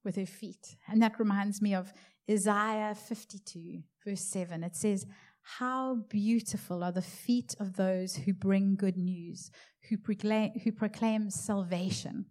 with 0.03 0.15
her 0.15 0.25
feet. 0.25 0.77
And 0.87 1.01
that 1.01 1.19
reminds 1.19 1.61
me 1.61 1.75
of 1.75 1.93
Isaiah 2.31 2.95
52, 2.95 3.83
verse 4.05 4.21
7. 4.21 4.63
It 4.63 4.77
says, 4.77 5.05
How 5.41 5.95
beautiful 6.09 6.85
are 6.85 6.91
the 6.93 7.01
feet 7.01 7.53
of 7.59 7.75
those 7.75 8.15
who 8.15 8.33
bring 8.33 8.75
good 8.77 8.97
news, 8.97 9.51
who 9.89 9.97
proclaim, 9.97 10.51
who 10.63 10.71
proclaim 10.71 11.29
salvation. 11.29 12.27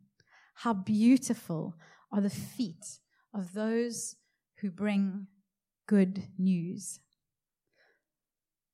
How 0.54 0.72
beautiful 0.72 1.74
are 2.12 2.20
the 2.20 2.30
feet 2.30 3.00
of 3.34 3.52
those 3.52 4.16
who 4.60 4.70
bring 4.70 5.26
good 5.86 6.25
news. 6.38 7.00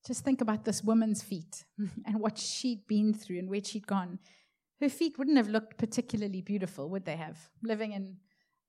Just 0.05 0.23
think 0.23 0.41
about 0.41 0.65
this 0.65 0.83
woman's 0.83 1.21
feet 1.21 1.65
and 2.05 2.19
what 2.19 2.37
she'd 2.37 2.87
been 2.87 3.13
through 3.13 3.39
and 3.39 3.49
where 3.49 3.63
she'd 3.63 3.87
gone. 3.87 4.19
Her 4.81 4.89
feet 4.89 5.17
wouldn't 5.17 5.37
have 5.37 5.47
looked 5.47 5.77
particularly 5.77 6.41
beautiful, 6.41 6.89
would 6.89 7.05
they 7.05 7.15
have? 7.15 7.37
Living 7.61 7.93
in 7.93 8.17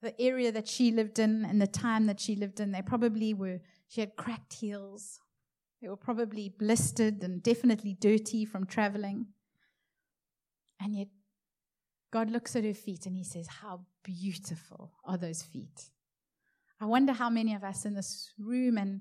the 0.02 0.20
area 0.20 0.52
that 0.52 0.68
she 0.68 0.92
lived 0.92 1.18
in 1.18 1.44
and 1.44 1.60
the 1.60 1.66
time 1.66 2.06
that 2.06 2.20
she 2.20 2.36
lived 2.36 2.60
in, 2.60 2.72
they 2.72 2.82
probably 2.82 3.34
were, 3.34 3.60
she 3.88 4.00
had 4.00 4.14
cracked 4.16 4.52
heels. 4.52 5.18
They 5.82 5.88
were 5.88 5.96
probably 5.96 6.50
blistered 6.56 7.22
and 7.22 7.42
definitely 7.42 7.96
dirty 7.98 8.44
from 8.44 8.66
traveling. 8.66 9.26
And 10.80 10.94
yet, 10.94 11.08
God 12.14 12.30
looks 12.30 12.54
at 12.54 12.62
her 12.62 12.74
feet 12.74 13.06
and 13.06 13.16
he 13.16 13.24
says, 13.24 13.48
How 13.48 13.80
beautiful 14.04 14.92
are 15.04 15.18
those 15.18 15.42
feet. 15.42 15.90
I 16.80 16.84
wonder 16.84 17.12
how 17.12 17.28
many 17.28 17.54
of 17.56 17.64
us 17.64 17.84
in 17.84 17.94
this 17.94 18.30
room 18.38 18.78
and 18.78 19.00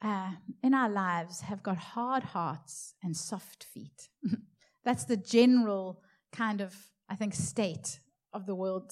uh, 0.00 0.30
in 0.62 0.72
our 0.72 0.88
lives 0.88 1.42
have 1.42 1.62
got 1.62 1.76
hard 1.76 2.22
hearts 2.22 2.94
and 3.02 3.14
soft 3.14 3.64
feet. 3.64 4.08
That's 4.84 5.04
the 5.04 5.18
general 5.18 6.00
kind 6.32 6.62
of, 6.62 6.74
I 7.10 7.16
think, 7.16 7.34
state 7.34 8.00
of 8.32 8.46
the 8.46 8.54
world. 8.54 8.90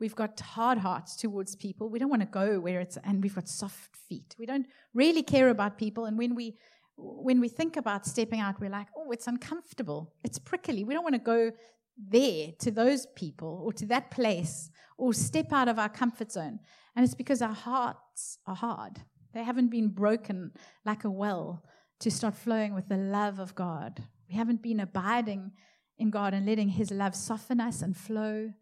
We've 0.00 0.16
got 0.16 0.40
hard 0.40 0.78
hearts 0.78 1.14
towards 1.14 1.54
people. 1.54 1.90
We 1.90 2.00
don't 2.00 2.10
want 2.10 2.22
to 2.22 2.26
go 2.26 2.58
where 2.58 2.80
it's, 2.80 2.98
and 3.04 3.22
we've 3.22 3.36
got 3.36 3.48
soft 3.48 3.94
feet. 4.08 4.34
We 4.36 4.46
don't 4.46 4.66
really 4.94 5.22
care 5.22 5.48
about 5.48 5.78
people. 5.78 6.06
And 6.06 6.18
when 6.18 6.34
we, 6.34 6.56
when 6.96 7.40
we 7.40 7.48
think 7.48 7.76
about 7.76 8.04
stepping 8.04 8.40
out, 8.40 8.60
we're 8.60 8.68
like, 8.68 8.88
oh, 8.96 9.12
it's 9.12 9.28
uncomfortable. 9.28 10.12
It's 10.24 10.40
prickly. 10.40 10.82
We 10.82 10.92
don't 10.92 11.04
want 11.04 11.14
to 11.14 11.20
go 11.20 11.52
there 11.96 12.48
to 12.58 12.70
those 12.70 13.06
people 13.14 13.62
or 13.64 13.72
to 13.74 13.86
that 13.86 14.10
place 14.10 14.70
or 14.96 15.12
step 15.12 15.52
out 15.52 15.68
of 15.68 15.78
our 15.78 15.88
comfort 15.88 16.32
zone. 16.32 16.60
And 16.94 17.04
it's 17.04 17.14
because 17.14 17.42
our 17.42 17.54
hearts 17.54 18.38
are 18.46 18.54
hard. 18.54 19.00
They 19.32 19.42
haven't 19.42 19.70
been 19.70 19.88
broken 19.88 20.52
like 20.84 21.04
a 21.04 21.10
well 21.10 21.64
to 22.00 22.10
start 22.10 22.34
flowing 22.34 22.74
with 22.74 22.88
the 22.88 22.96
love 22.96 23.38
of 23.38 23.54
God. 23.54 24.02
We 24.28 24.34
haven't 24.36 24.62
been 24.62 24.80
abiding 24.80 25.52
in 25.98 26.10
God 26.10 26.34
and 26.34 26.46
letting 26.46 26.70
His 26.70 26.90
love 26.90 27.14
soften 27.14 27.60
us 27.60 27.82
and 27.82 27.96
flow 27.96 28.52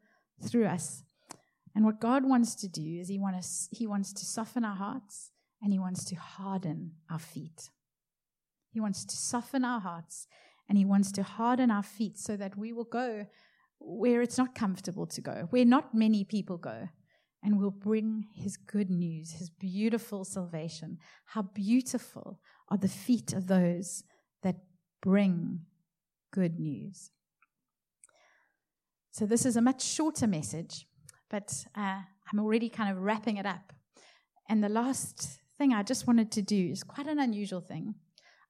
through 0.42 0.66
us. 0.66 1.02
And 1.74 1.84
what 1.84 2.00
God 2.00 2.24
wants 2.24 2.54
to 2.56 2.68
do 2.68 2.98
is 3.00 3.08
He, 3.08 3.18
want 3.18 3.36
us, 3.36 3.68
he 3.72 3.86
wants 3.86 4.12
to 4.14 4.24
soften 4.24 4.64
our 4.64 4.76
hearts 4.76 5.30
and 5.62 5.72
He 5.72 5.78
wants 5.78 6.04
to 6.06 6.16
harden 6.16 6.92
our 7.10 7.18
feet. 7.18 7.70
He 8.72 8.80
wants 8.80 9.04
to 9.04 9.16
soften 9.16 9.64
our 9.64 9.80
hearts 9.80 10.26
and 10.70 10.78
He 10.78 10.84
wants 10.84 11.10
to 11.12 11.24
harden 11.24 11.70
our 11.70 11.82
feet 11.82 12.16
so 12.16 12.36
that 12.36 12.56
we 12.56 12.72
will 12.72 12.84
go 12.84 13.26
where 13.80 14.22
it's 14.22 14.38
not 14.38 14.54
comfortable 14.54 15.04
to 15.06 15.20
go, 15.20 15.48
where 15.50 15.64
not 15.64 15.92
many 15.94 16.22
people 16.22 16.56
go, 16.56 16.88
and 17.42 17.58
will 17.58 17.72
bring 17.72 18.26
His 18.32 18.56
good 18.56 18.88
news, 18.88 19.32
His 19.32 19.50
beautiful 19.50 20.24
salvation. 20.24 20.98
How 21.24 21.42
beautiful 21.42 22.38
are 22.68 22.78
the 22.78 22.86
feet 22.86 23.32
of 23.32 23.48
those 23.48 24.04
that 24.44 24.56
bring 25.02 25.62
good 26.30 26.60
news. 26.60 27.10
So, 29.10 29.26
this 29.26 29.44
is 29.44 29.56
a 29.56 29.60
much 29.60 29.82
shorter 29.82 30.28
message, 30.28 30.86
but 31.28 31.64
uh, 31.76 32.02
I'm 32.32 32.38
already 32.38 32.68
kind 32.68 32.96
of 32.96 33.02
wrapping 33.02 33.38
it 33.38 33.46
up. 33.46 33.72
And 34.48 34.62
the 34.62 34.68
last 34.68 35.40
thing 35.58 35.74
I 35.74 35.82
just 35.82 36.06
wanted 36.06 36.30
to 36.30 36.42
do 36.42 36.70
is 36.70 36.84
quite 36.84 37.08
an 37.08 37.18
unusual 37.18 37.60
thing. 37.60 37.96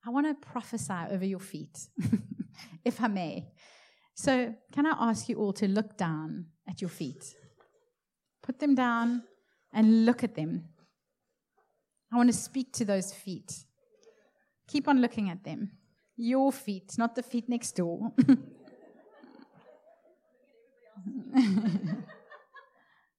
I 0.05 0.11
want 0.11 0.27
to 0.27 0.35
prophesy 0.47 0.95
over 1.11 1.25
your 1.25 1.41
feet, 1.41 1.89
if 2.85 3.01
I 3.01 3.09
may. 3.09 3.49
So, 4.15 4.55
can 4.73 4.87
I 4.87 4.95
ask 4.99 5.29
you 5.29 5.37
all 5.37 5.53
to 5.55 5.69
look 5.69 5.97
down 5.97 6.47
at 6.69 6.81
your 6.81 6.91
feet? 6.91 7.35
Put 8.43 8.59
them 8.59 8.75
down 8.75 9.23
and 9.73 10.07
look 10.07 10.25
at 10.25 10.35
them. 10.35 10.65
I 12.13 12.17
want 12.17 12.29
to 12.31 12.37
speak 12.37 12.73
to 12.75 12.85
those 12.85 13.13
feet. 13.13 13.65
Keep 14.69 14.89
on 14.89 15.01
looking 15.01 15.31
at 15.31 15.45
them. 15.45 15.73
Your 16.17 16.53
feet, 16.53 16.99
not 16.99 17.15
the 17.15 17.23
feet 17.23 17.49
next 17.49 17.77
door. 17.77 18.13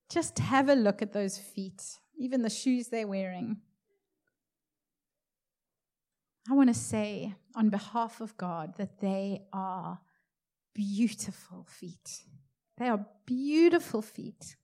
Just 0.10 0.40
have 0.40 0.68
a 0.70 0.76
look 0.76 1.02
at 1.02 1.14
those 1.14 1.38
feet, 1.38 1.82
even 2.20 2.42
the 2.42 2.50
shoes 2.50 2.90
they're 2.90 3.08
wearing. 3.08 3.62
I 6.50 6.54
want 6.54 6.70
to 6.70 6.74
say 6.74 7.36
on 7.56 7.70
behalf 7.70 8.20
of 8.22 8.36
God 8.38 8.76
that 8.78 9.00
they 9.00 9.44
are 9.54 10.00
beautiful 10.74 11.66
feet. 11.70 12.24
They 12.78 12.88
are 12.88 13.06
beautiful 13.26 14.02
feet. 14.02 14.56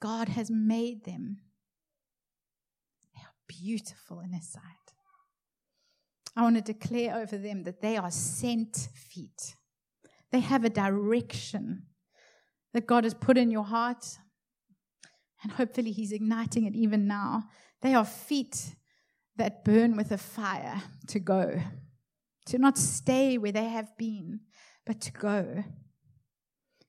God 0.00 0.28
has 0.28 0.50
made 0.50 1.04
them. 1.04 1.38
They 3.14 3.22
are 3.22 3.34
beautiful 3.46 4.20
in 4.20 4.32
His 4.32 4.48
sight. 4.48 4.62
I 6.36 6.42
want 6.42 6.56
to 6.56 6.72
declare 6.72 7.14
over 7.16 7.38
them 7.38 7.62
that 7.62 7.80
they 7.80 7.96
are 7.96 8.10
sent 8.10 8.88
feet. 8.94 9.54
They 10.32 10.40
have 10.40 10.64
a 10.64 10.70
direction 10.70 11.84
that 12.72 12.86
God 12.86 13.04
has 13.04 13.14
put 13.14 13.38
in 13.38 13.52
your 13.52 13.62
heart, 13.64 14.18
and 15.44 15.52
hopefully 15.52 15.92
He's 15.92 16.10
igniting 16.10 16.64
it 16.64 16.74
even 16.74 17.06
now. 17.06 17.44
They 17.82 17.94
are 17.94 18.04
feet 18.04 18.74
that 19.36 19.64
burn 19.64 19.96
with 19.96 20.10
a 20.10 20.18
fire 20.18 20.82
to 21.08 21.20
go, 21.20 21.60
to 22.46 22.58
not 22.58 22.78
stay 22.78 23.38
where 23.38 23.52
they 23.52 23.68
have 23.68 23.96
been, 23.96 24.40
but 24.84 25.00
to 25.02 25.12
go. 25.12 25.64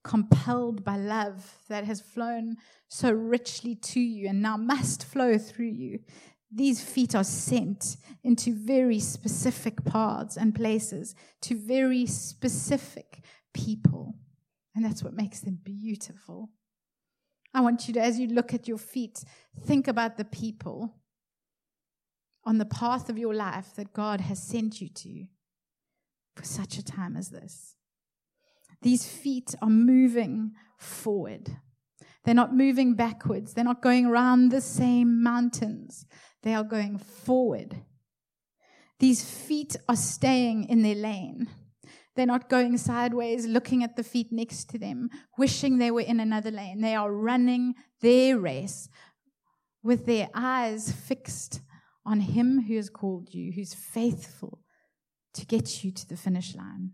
Compelled 0.03 0.83
by 0.83 0.97
love 0.97 1.57
that 1.67 1.83
has 1.83 1.99
flown 1.99 2.57
so 2.87 3.11
richly 3.11 3.75
to 3.75 3.99
you 3.99 4.29
and 4.29 4.41
now 4.41 4.57
must 4.57 5.03
flow 5.05 5.37
through 5.37 5.71
you. 5.71 5.99
These 6.51 6.81
feet 6.81 7.15
are 7.15 7.23
sent 7.23 7.97
into 8.23 8.53
very 8.53 8.99
specific 8.99 9.83
paths 9.83 10.37
and 10.37 10.55
places 10.55 11.15
to 11.41 11.57
very 11.57 12.05
specific 12.05 13.23
people. 13.53 14.15
And 14.75 14.85
that's 14.85 15.03
what 15.03 15.13
makes 15.13 15.41
them 15.41 15.59
beautiful. 15.63 16.51
I 17.55 17.61
want 17.61 17.87
you 17.87 17.93
to, 17.93 18.01
as 18.01 18.19
you 18.19 18.27
look 18.27 18.53
at 18.53 18.67
your 18.67 18.77
feet, 18.77 19.23
think 19.63 19.87
about 19.87 20.17
the 20.17 20.25
people 20.25 20.93
on 22.43 22.57
the 22.57 22.65
path 22.65 23.09
of 23.09 23.17
your 23.17 23.33
life 23.33 23.73
that 23.77 23.93
God 23.93 24.19
has 24.19 24.43
sent 24.43 24.81
you 24.81 24.89
to 24.89 25.25
for 26.35 26.43
such 26.43 26.77
a 26.77 26.83
time 26.83 27.15
as 27.15 27.29
this. 27.29 27.77
These 28.81 29.07
feet 29.07 29.55
are 29.61 29.69
moving 29.69 30.51
forward. 30.77 31.57
They're 32.25 32.35
not 32.35 32.53
moving 32.53 32.93
backwards. 32.93 33.53
They're 33.53 33.63
not 33.63 33.81
going 33.81 34.05
around 34.05 34.49
the 34.49 34.59
same 34.59 35.23
mountains. 35.23 36.05
They 36.43 36.53
are 36.53 36.63
going 36.63 36.97
forward. 36.97 37.77
These 38.99 39.23
feet 39.23 39.77
are 39.87 39.95
staying 39.95 40.65
in 40.65 40.81
their 40.81 40.95
lane. 40.95 41.47
They're 42.15 42.25
not 42.25 42.49
going 42.49 42.77
sideways, 42.77 43.45
looking 43.45 43.83
at 43.83 43.95
the 43.95 44.03
feet 44.03 44.31
next 44.31 44.69
to 44.69 44.79
them, 44.79 45.09
wishing 45.37 45.77
they 45.77 45.91
were 45.91 46.01
in 46.01 46.19
another 46.19 46.51
lane. 46.51 46.81
They 46.81 46.95
are 46.95 47.11
running 47.11 47.75
their 48.01 48.37
race 48.37 48.87
with 49.83 50.05
their 50.05 50.29
eyes 50.33 50.91
fixed 50.91 51.61
on 52.05 52.21
Him 52.21 52.63
who 52.63 52.75
has 52.75 52.89
called 52.89 53.33
you, 53.33 53.51
who's 53.51 53.73
faithful 53.73 54.59
to 55.33 55.45
get 55.45 55.83
you 55.83 55.91
to 55.91 56.07
the 56.07 56.15
finish 56.15 56.55
line. 56.55 56.91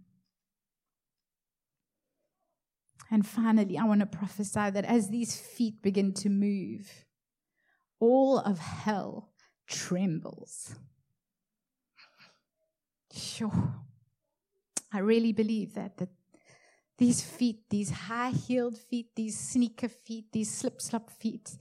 And 3.11 3.27
finally, 3.27 3.77
I 3.77 3.83
want 3.83 3.99
to 3.99 4.05
prophesy 4.05 4.69
that 4.69 4.85
as 4.85 5.09
these 5.09 5.35
feet 5.35 5.81
begin 5.81 6.13
to 6.13 6.29
move, 6.29 7.05
all 7.99 8.39
of 8.39 8.57
hell 8.57 9.33
trembles. 9.67 10.75
Sure. 13.13 13.81
I 14.93 14.99
really 14.99 15.31
believe 15.31 15.73
that, 15.75 15.97
that 15.97 16.09
these 16.97 17.21
feet, 17.21 17.69
these 17.69 17.89
high 17.89 18.31
heeled 18.31 18.77
feet, 18.77 19.07
these 19.15 19.37
sneaker 19.37 19.87
feet, 19.87 20.25
these 20.31 20.53
slip 20.53 20.81
slop 20.81 21.09
feet, 21.09 21.57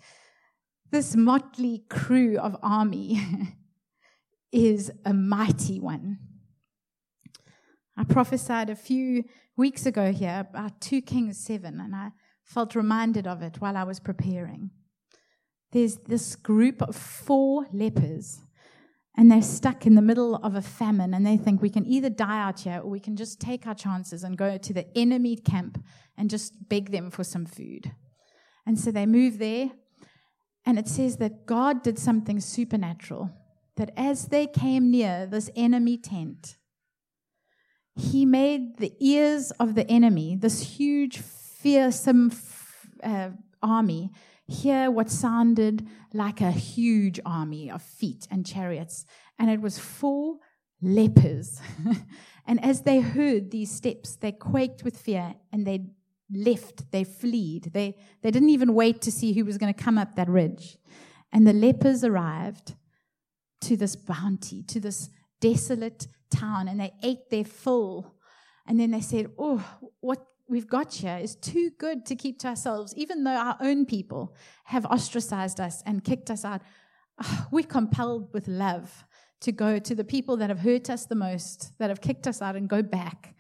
this 0.90 1.14
motley 1.14 1.85
crew 1.88 2.37
of 2.38 2.57
army 2.62 3.21
is 4.53 4.90
a 5.05 5.14
mighty 5.14 5.79
one. 5.79 6.19
I 7.97 8.05
prophesied 8.05 8.71
a 8.71 8.77
few 8.77 9.25
weeks 9.57 9.87
ago 9.87 10.11
here 10.11 10.47
about 10.51 10.81
2 10.81 11.03
Kings 11.03 11.38
7, 11.38 11.81
and 11.81 11.95
I 11.95 12.11
felt 12.43 12.75
reminded 12.75 13.27
of 13.27 13.43
it 13.43 13.61
while 13.61 13.77
I 13.77 13.85
was 13.85 14.01
preparing. 14.01 14.71
There's 15.73 15.97
this 15.97 16.35
group 16.35 16.83
of 16.83 16.97
four 16.97 17.66
lepers 17.73 18.40
and 19.16 19.31
they're 19.31 19.42
stuck 19.42 19.87
in 19.87 19.94
the 19.94 20.03
middle 20.03 20.37
of 20.37 20.55
a 20.55 20.62
famine 20.62 21.12
and 21.12 21.27
they 21.27 21.37
think 21.37 21.61
we 21.61 21.70
can 21.70 21.87
either 21.87 22.09
die 22.09 22.40
out 22.40 22.61
here 22.61 22.81
or 22.83 22.88
we 22.88 23.01
can 23.01 23.16
just 23.16 23.40
take 23.40 23.66
our 23.66 23.75
chances 23.75 24.23
and 24.23 24.38
go 24.38 24.57
to 24.57 24.73
the 24.73 24.87
enemy 24.96 25.37
camp 25.37 25.83
and 26.16 26.31
just 26.31 26.68
beg 26.68 26.90
them 26.90 27.11
for 27.11 27.25
some 27.25 27.44
food. 27.44 27.92
And 28.66 28.79
so 28.79 28.90
they 28.90 29.07
move 29.07 29.38
there, 29.38 29.70
and 30.64 30.79
it 30.79 30.87
says 30.87 31.16
that 31.16 31.46
God 31.46 31.83
did 31.83 31.99
something 31.99 32.40
supernatural. 32.40 33.31
That 33.77 33.92
as 33.96 34.27
they 34.27 34.46
came 34.46 34.90
near 34.90 35.27
this 35.27 35.51
enemy 35.57 35.96
tent, 35.96 36.57
he 37.96 38.25
made 38.27 38.79
the 38.79 38.92
ears 39.01 39.51
of 39.53 39.75
the 39.75 39.90
enemy, 39.90 40.37
this 40.37 40.77
huge, 40.77 41.18
fearsome 41.18 42.33
uh, 43.03 43.31
army, 43.62 44.11
hear 44.51 44.91
what 44.91 45.11
sounded 45.11 45.87
like 46.13 46.41
a 46.41 46.51
huge 46.51 47.21
army 47.25 47.71
of 47.71 47.83
feet 47.83 48.27
and 48.31 48.45
chariots. 48.45 49.07
And 49.39 49.49
it 49.51 49.61
was 49.61 49.79
four 49.79 50.39
lepers. 50.83 51.61
and 52.47 52.63
as 52.65 52.83
they 52.83 53.01
heard 53.01 53.51
these 53.51 53.71
steps, 53.71 54.17
they 54.17 54.33
quaked 54.33 54.85
with 54.85 54.99
fear 54.99 55.35
and 55.53 55.67
they 55.67 55.87
left, 56.33 56.91
they 56.91 57.05
fled. 57.05 57.71
They, 57.73 57.97
they 58.23 58.31
didn't 58.31 58.51
even 58.51 58.75
wait 58.75 59.01
to 59.03 59.13
see 59.13 59.33
who 59.33 59.45
was 59.45 59.59
going 59.59 59.73
to 59.73 59.83
come 59.83 59.99
up 59.99 60.17
that 60.17 60.29
ridge. 60.29 60.77
And 61.33 61.47
the 61.47 61.53
lepers 61.53 62.03
arrived 62.03 62.75
to 63.63 63.77
this 63.77 63.95
bounty, 63.95 64.63
to 64.65 64.81
this 64.81 65.11
desolate 65.41 66.09
town, 66.31 66.69
and 66.69 66.81
they 66.81 66.93
ate 67.03 67.31
their 67.31 67.45
full. 67.45 68.17
And 68.67 68.81
then 68.81 68.91
they 68.91 69.01
said, 69.01 69.31
Oh, 69.39 69.65
what 70.01 70.25
we've 70.51 70.69
got 70.69 70.93
here 70.93 71.17
is 71.17 71.37
too 71.37 71.71
good 71.79 72.05
to 72.07 72.17
keep 72.17 72.41
to 72.41 72.49
ourselves, 72.49 72.93
even 72.97 73.25
though 73.25 73.31
our 73.31 73.57
own 73.61 73.87
people 73.87 74.35
have 74.65 74.85
ostracized 74.87 75.61
us 75.61 75.83
and 75.87 76.05
kicked 76.05 76.31
us 76.31 76.45
out. 76.45 76.61
Oh, 77.23 77.47
we're 77.51 77.65
compelled 77.65 78.33
with 78.35 78.49
love 78.49 79.05
to 79.43 79.53
go 79.53 79.79
to 79.79 79.95
the 79.95 80.05
people 80.05 80.37
that 80.39 80.51
have 80.51 80.61
hurt 80.61 80.91
us 80.91 81.07
the 81.07 81.15
most, 81.15 81.73
that 81.79 81.89
have 81.89 82.01
kicked 82.01 82.27
us 82.27 82.43
out, 82.43 82.57
and 82.57 82.69
go 82.69 82.83
back 82.83 83.35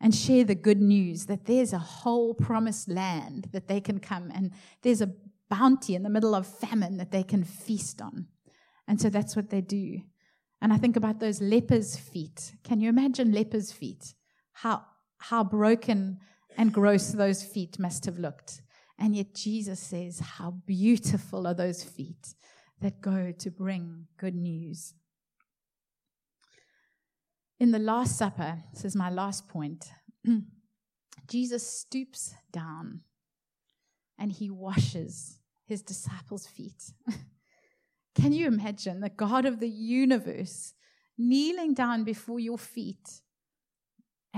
and 0.00 0.14
share 0.14 0.44
the 0.44 0.54
good 0.54 0.80
news 0.80 1.26
that 1.26 1.44
there's 1.46 1.72
a 1.72 1.78
whole 1.78 2.34
promised 2.34 2.88
land 2.88 3.48
that 3.52 3.66
they 3.66 3.80
can 3.80 3.98
come 3.98 4.30
and 4.32 4.52
there's 4.82 5.02
a 5.02 5.12
bounty 5.50 5.94
in 5.94 6.02
the 6.04 6.10
middle 6.10 6.34
of 6.34 6.46
famine 6.46 6.98
that 6.98 7.10
they 7.10 7.24
can 7.24 7.42
feast 7.42 8.00
on. 8.00 8.26
And 8.86 9.00
so 9.00 9.10
that's 9.10 9.34
what 9.34 9.50
they 9.50 9.60
do. 9.60 10.00
And 10.62 10.72
I 10.72 10.76
think 10.76 10.96
about 10.96 11.18
those 11.18 11.40
lepers' 11.40 11.96
feet. 11.96 12.54
Can 12.62 12.80
you 12.80 12.88
imagine 12.88 13.32
lepers' 13.32 13.72
feet? 13.72 14.14
How, 14.52 14.84
how 15.18 15.44
broken 15.44 16.18
and 16.56 16.72
gross 16.72 17.12
those 17.12 17.42
feet 17.42 17.78
must 17.78 18.04
have 18.04 18.18
looked. 18.18 18.62
And 18.98 19.14
yet 19.14 19.34
Jesus 19.34 19.80
says, 19.80 20.20
How 20.20 20.50
beautiful 20.66 21.46
are 21.46 21.54
those 21.54 21.84
feet 21.84 22.34
that 22.80 23.00
go 23.00 23.32
to 23.32 23.50
bring 23.50 24.06
good 24.16 24.34
news. 24.34 24.94
In 27.60 27.72
the 27.72 27.78
Last 27.78 28.16
Supper, 28.16 28.62
this 28.72 28.84
is 28.84 28.94
my 28.94 29.10
last 29.10 29.48
point, 29.48 29.90
Jesus 31.28 31.68
stoops 31.68 32.34
down 32.52 33.00
and 34.18 34.30
he 34.32 34.48
washes 34.48 35.38
his 35.66 35.82
disciples' 35.82 36.46
feet. 36.46 36.92
Can 38.14 38.32
you 38.32 38.46
imagine 38.46 39.00
the 39.00 39.08
God 39.08 39.44
of 39.44 39.60
the 39.60 39.68
universe 39.68 40.74
kneeling 41.16 41.74
down 41.74 42.04
before 42.04 42.38
your 42.38 42.58
feet 42.58 43.20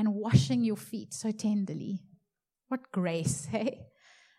and 0.01 0.15
washing 0.15 0.65
your 0.65 0.77
feet 0.77 1.13
so 1.13 1.31
tenderly? 1.31 2.01
What 2.69 2.91
grace, 2.91 3.45
hey? 3.51 3.87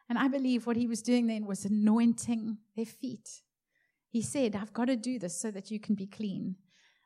And 0.10 0.18
I 0.18 0.28
believe 0.28 0.66
what 0.66 0.76
he 0.76 0.88
was 0.88 1.04
doing 1.04 1.28
then 1.28 1.46
was 1.46 1.66
anointing 1.66 2.58
their 2.76 2.86
feet. 2.86 3.30
He 4.10 4.24
said, 4.24 4.56
I've 4.56 4.74
got 4.74 4.86
to 4.86 4.96
do 4.96 5.20
this 5.20 5.40
so 5.40 5.52
that 5.52 5.70
you 5.70 5.80
can 5.80 5.94
be 5.96 6.08
clean. 6.08 6.56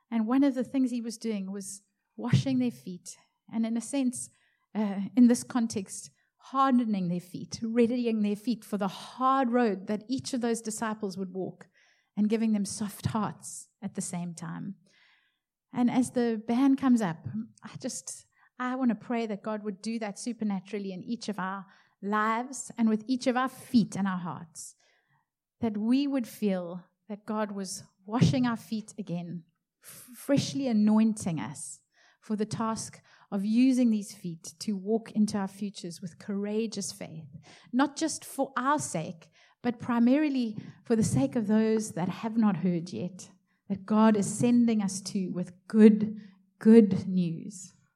And 0.10 0.26
one 0.26 0.44
of 0.44 0.56
the 0.56 0.64
things 0.64 0.90
he 0.90 1.02
was 1.02 1.18
doing 1.18 1.52
was 1.52 1.82
washing 2.16 2.60
their 2.60 2.72
feet. 2.72 3.18
And 3.54 3.66
in 3.66 3.76
a 3.76 3.82
sense, 3.82 4.30
uh, 4.74 5.02
in 5.18 5.28
this 5.28 5.44
context, 5.44 6.10
hardening 6.38 7.10
their 7.10 7.20
feet, 7.20 7.60
readying 7.62 8.22
their 8.22 8.36
feet 8.38 8.64
for 8.64 8.78
the 8.78 8.88
hard 8.88 9.52
road 9.52 9.88
that 9.88 10.06
each 10.08 10.34
of 10.34 10.42
those 10.42 10.62
disciples 10.62 11.18
would 11.18 11.34
walk, 11.34 11.68
and 12.18 12.30
giving 12.30 12.54
them 12.54 12.64
soft 12.64 13.08
hearts 13.08 13.68
at 13.84 13.96
the 13.96 14.02
same 14.02 14.34
time. 14.34 14.76
And 15.74 15.92
as 15.92 16.12
the 16.12 16.42
band 16.48 16.80
comes 16.80 17.02
up, 17.02 17.18
I 17.62 17.72
just 17.82 18.26
I 18.58 18.76
want 18.76 18.90
to 18.90 18.96
pray 18.96 19.26
that 19.26 19.44
God 19.44 19.64
would 19.64 19.82
do 19.82 20.00
that 20.00 20.18
supernaturally 20.18 20.94
in 20.94 21.04
each 21.04 21.28
of 21.30 21.40
our 21.40 21.66
lives 22.02 22.72
and 22.78 22.88
with 22.88 23.04
each 23.08 23.28
of 23.28 23.36
our 23.36 23.50
feet 23.50 23.96
and 23.96 24.08
our 24.08 24.18
hearts. 24.18 24.76
That 25.62 25.78
we 25.78 26.08
would 26.08 26.28
feel 26.28 26.84
that 27.10 27.26
God 27.26 27.52
was 27.52 27.84
washing 28.06 28.46
our 28.46 28.58
feet 28.58 28.94
again, 28.98 29.44
freshly 29.82 30.68
anointing 30.68 31.40
us 31.40 31.80
for 32.22 32.36
the 32.36 32.46
task 32.46 33.02
of 33.32 33.46
using 33.46 33.90
these 33.90 34.14
feet 34.14 34.54
to 34.60 34.74
walk 34.74 35.12
into 35.12 35.38
our 35.38 35.48
futures 35.48 36.02
with 36.02 36.20
courageous 36.20 36.92
faith, 36.92 37.38
not 37.74 37.96
just 37.96 38.24
for 38.24 38.52
our 38.58 38.80
sake, 38.80 39.30
but 39.62 39.80
primarily 39.80 40.58
for 40.84 40.96
the 40.96 41.04
sake 41.04 41.36
of 41.36 41.48
those 41.48 41.92
that 41.92 42.10
have 42.10 42.38
not 42.38 42.58
heard 42.58 42.92
yet, 42.92 43.30
that 43.68 43.86
God 43.86 44.16
is 44.16 44.32
sending 44.32 44.82
us 44.82 45.02
to 45.02 45.30
with 45.30 45.54
good, 45.68 46.20
good 46.60 47.08
news. 47.08 47.75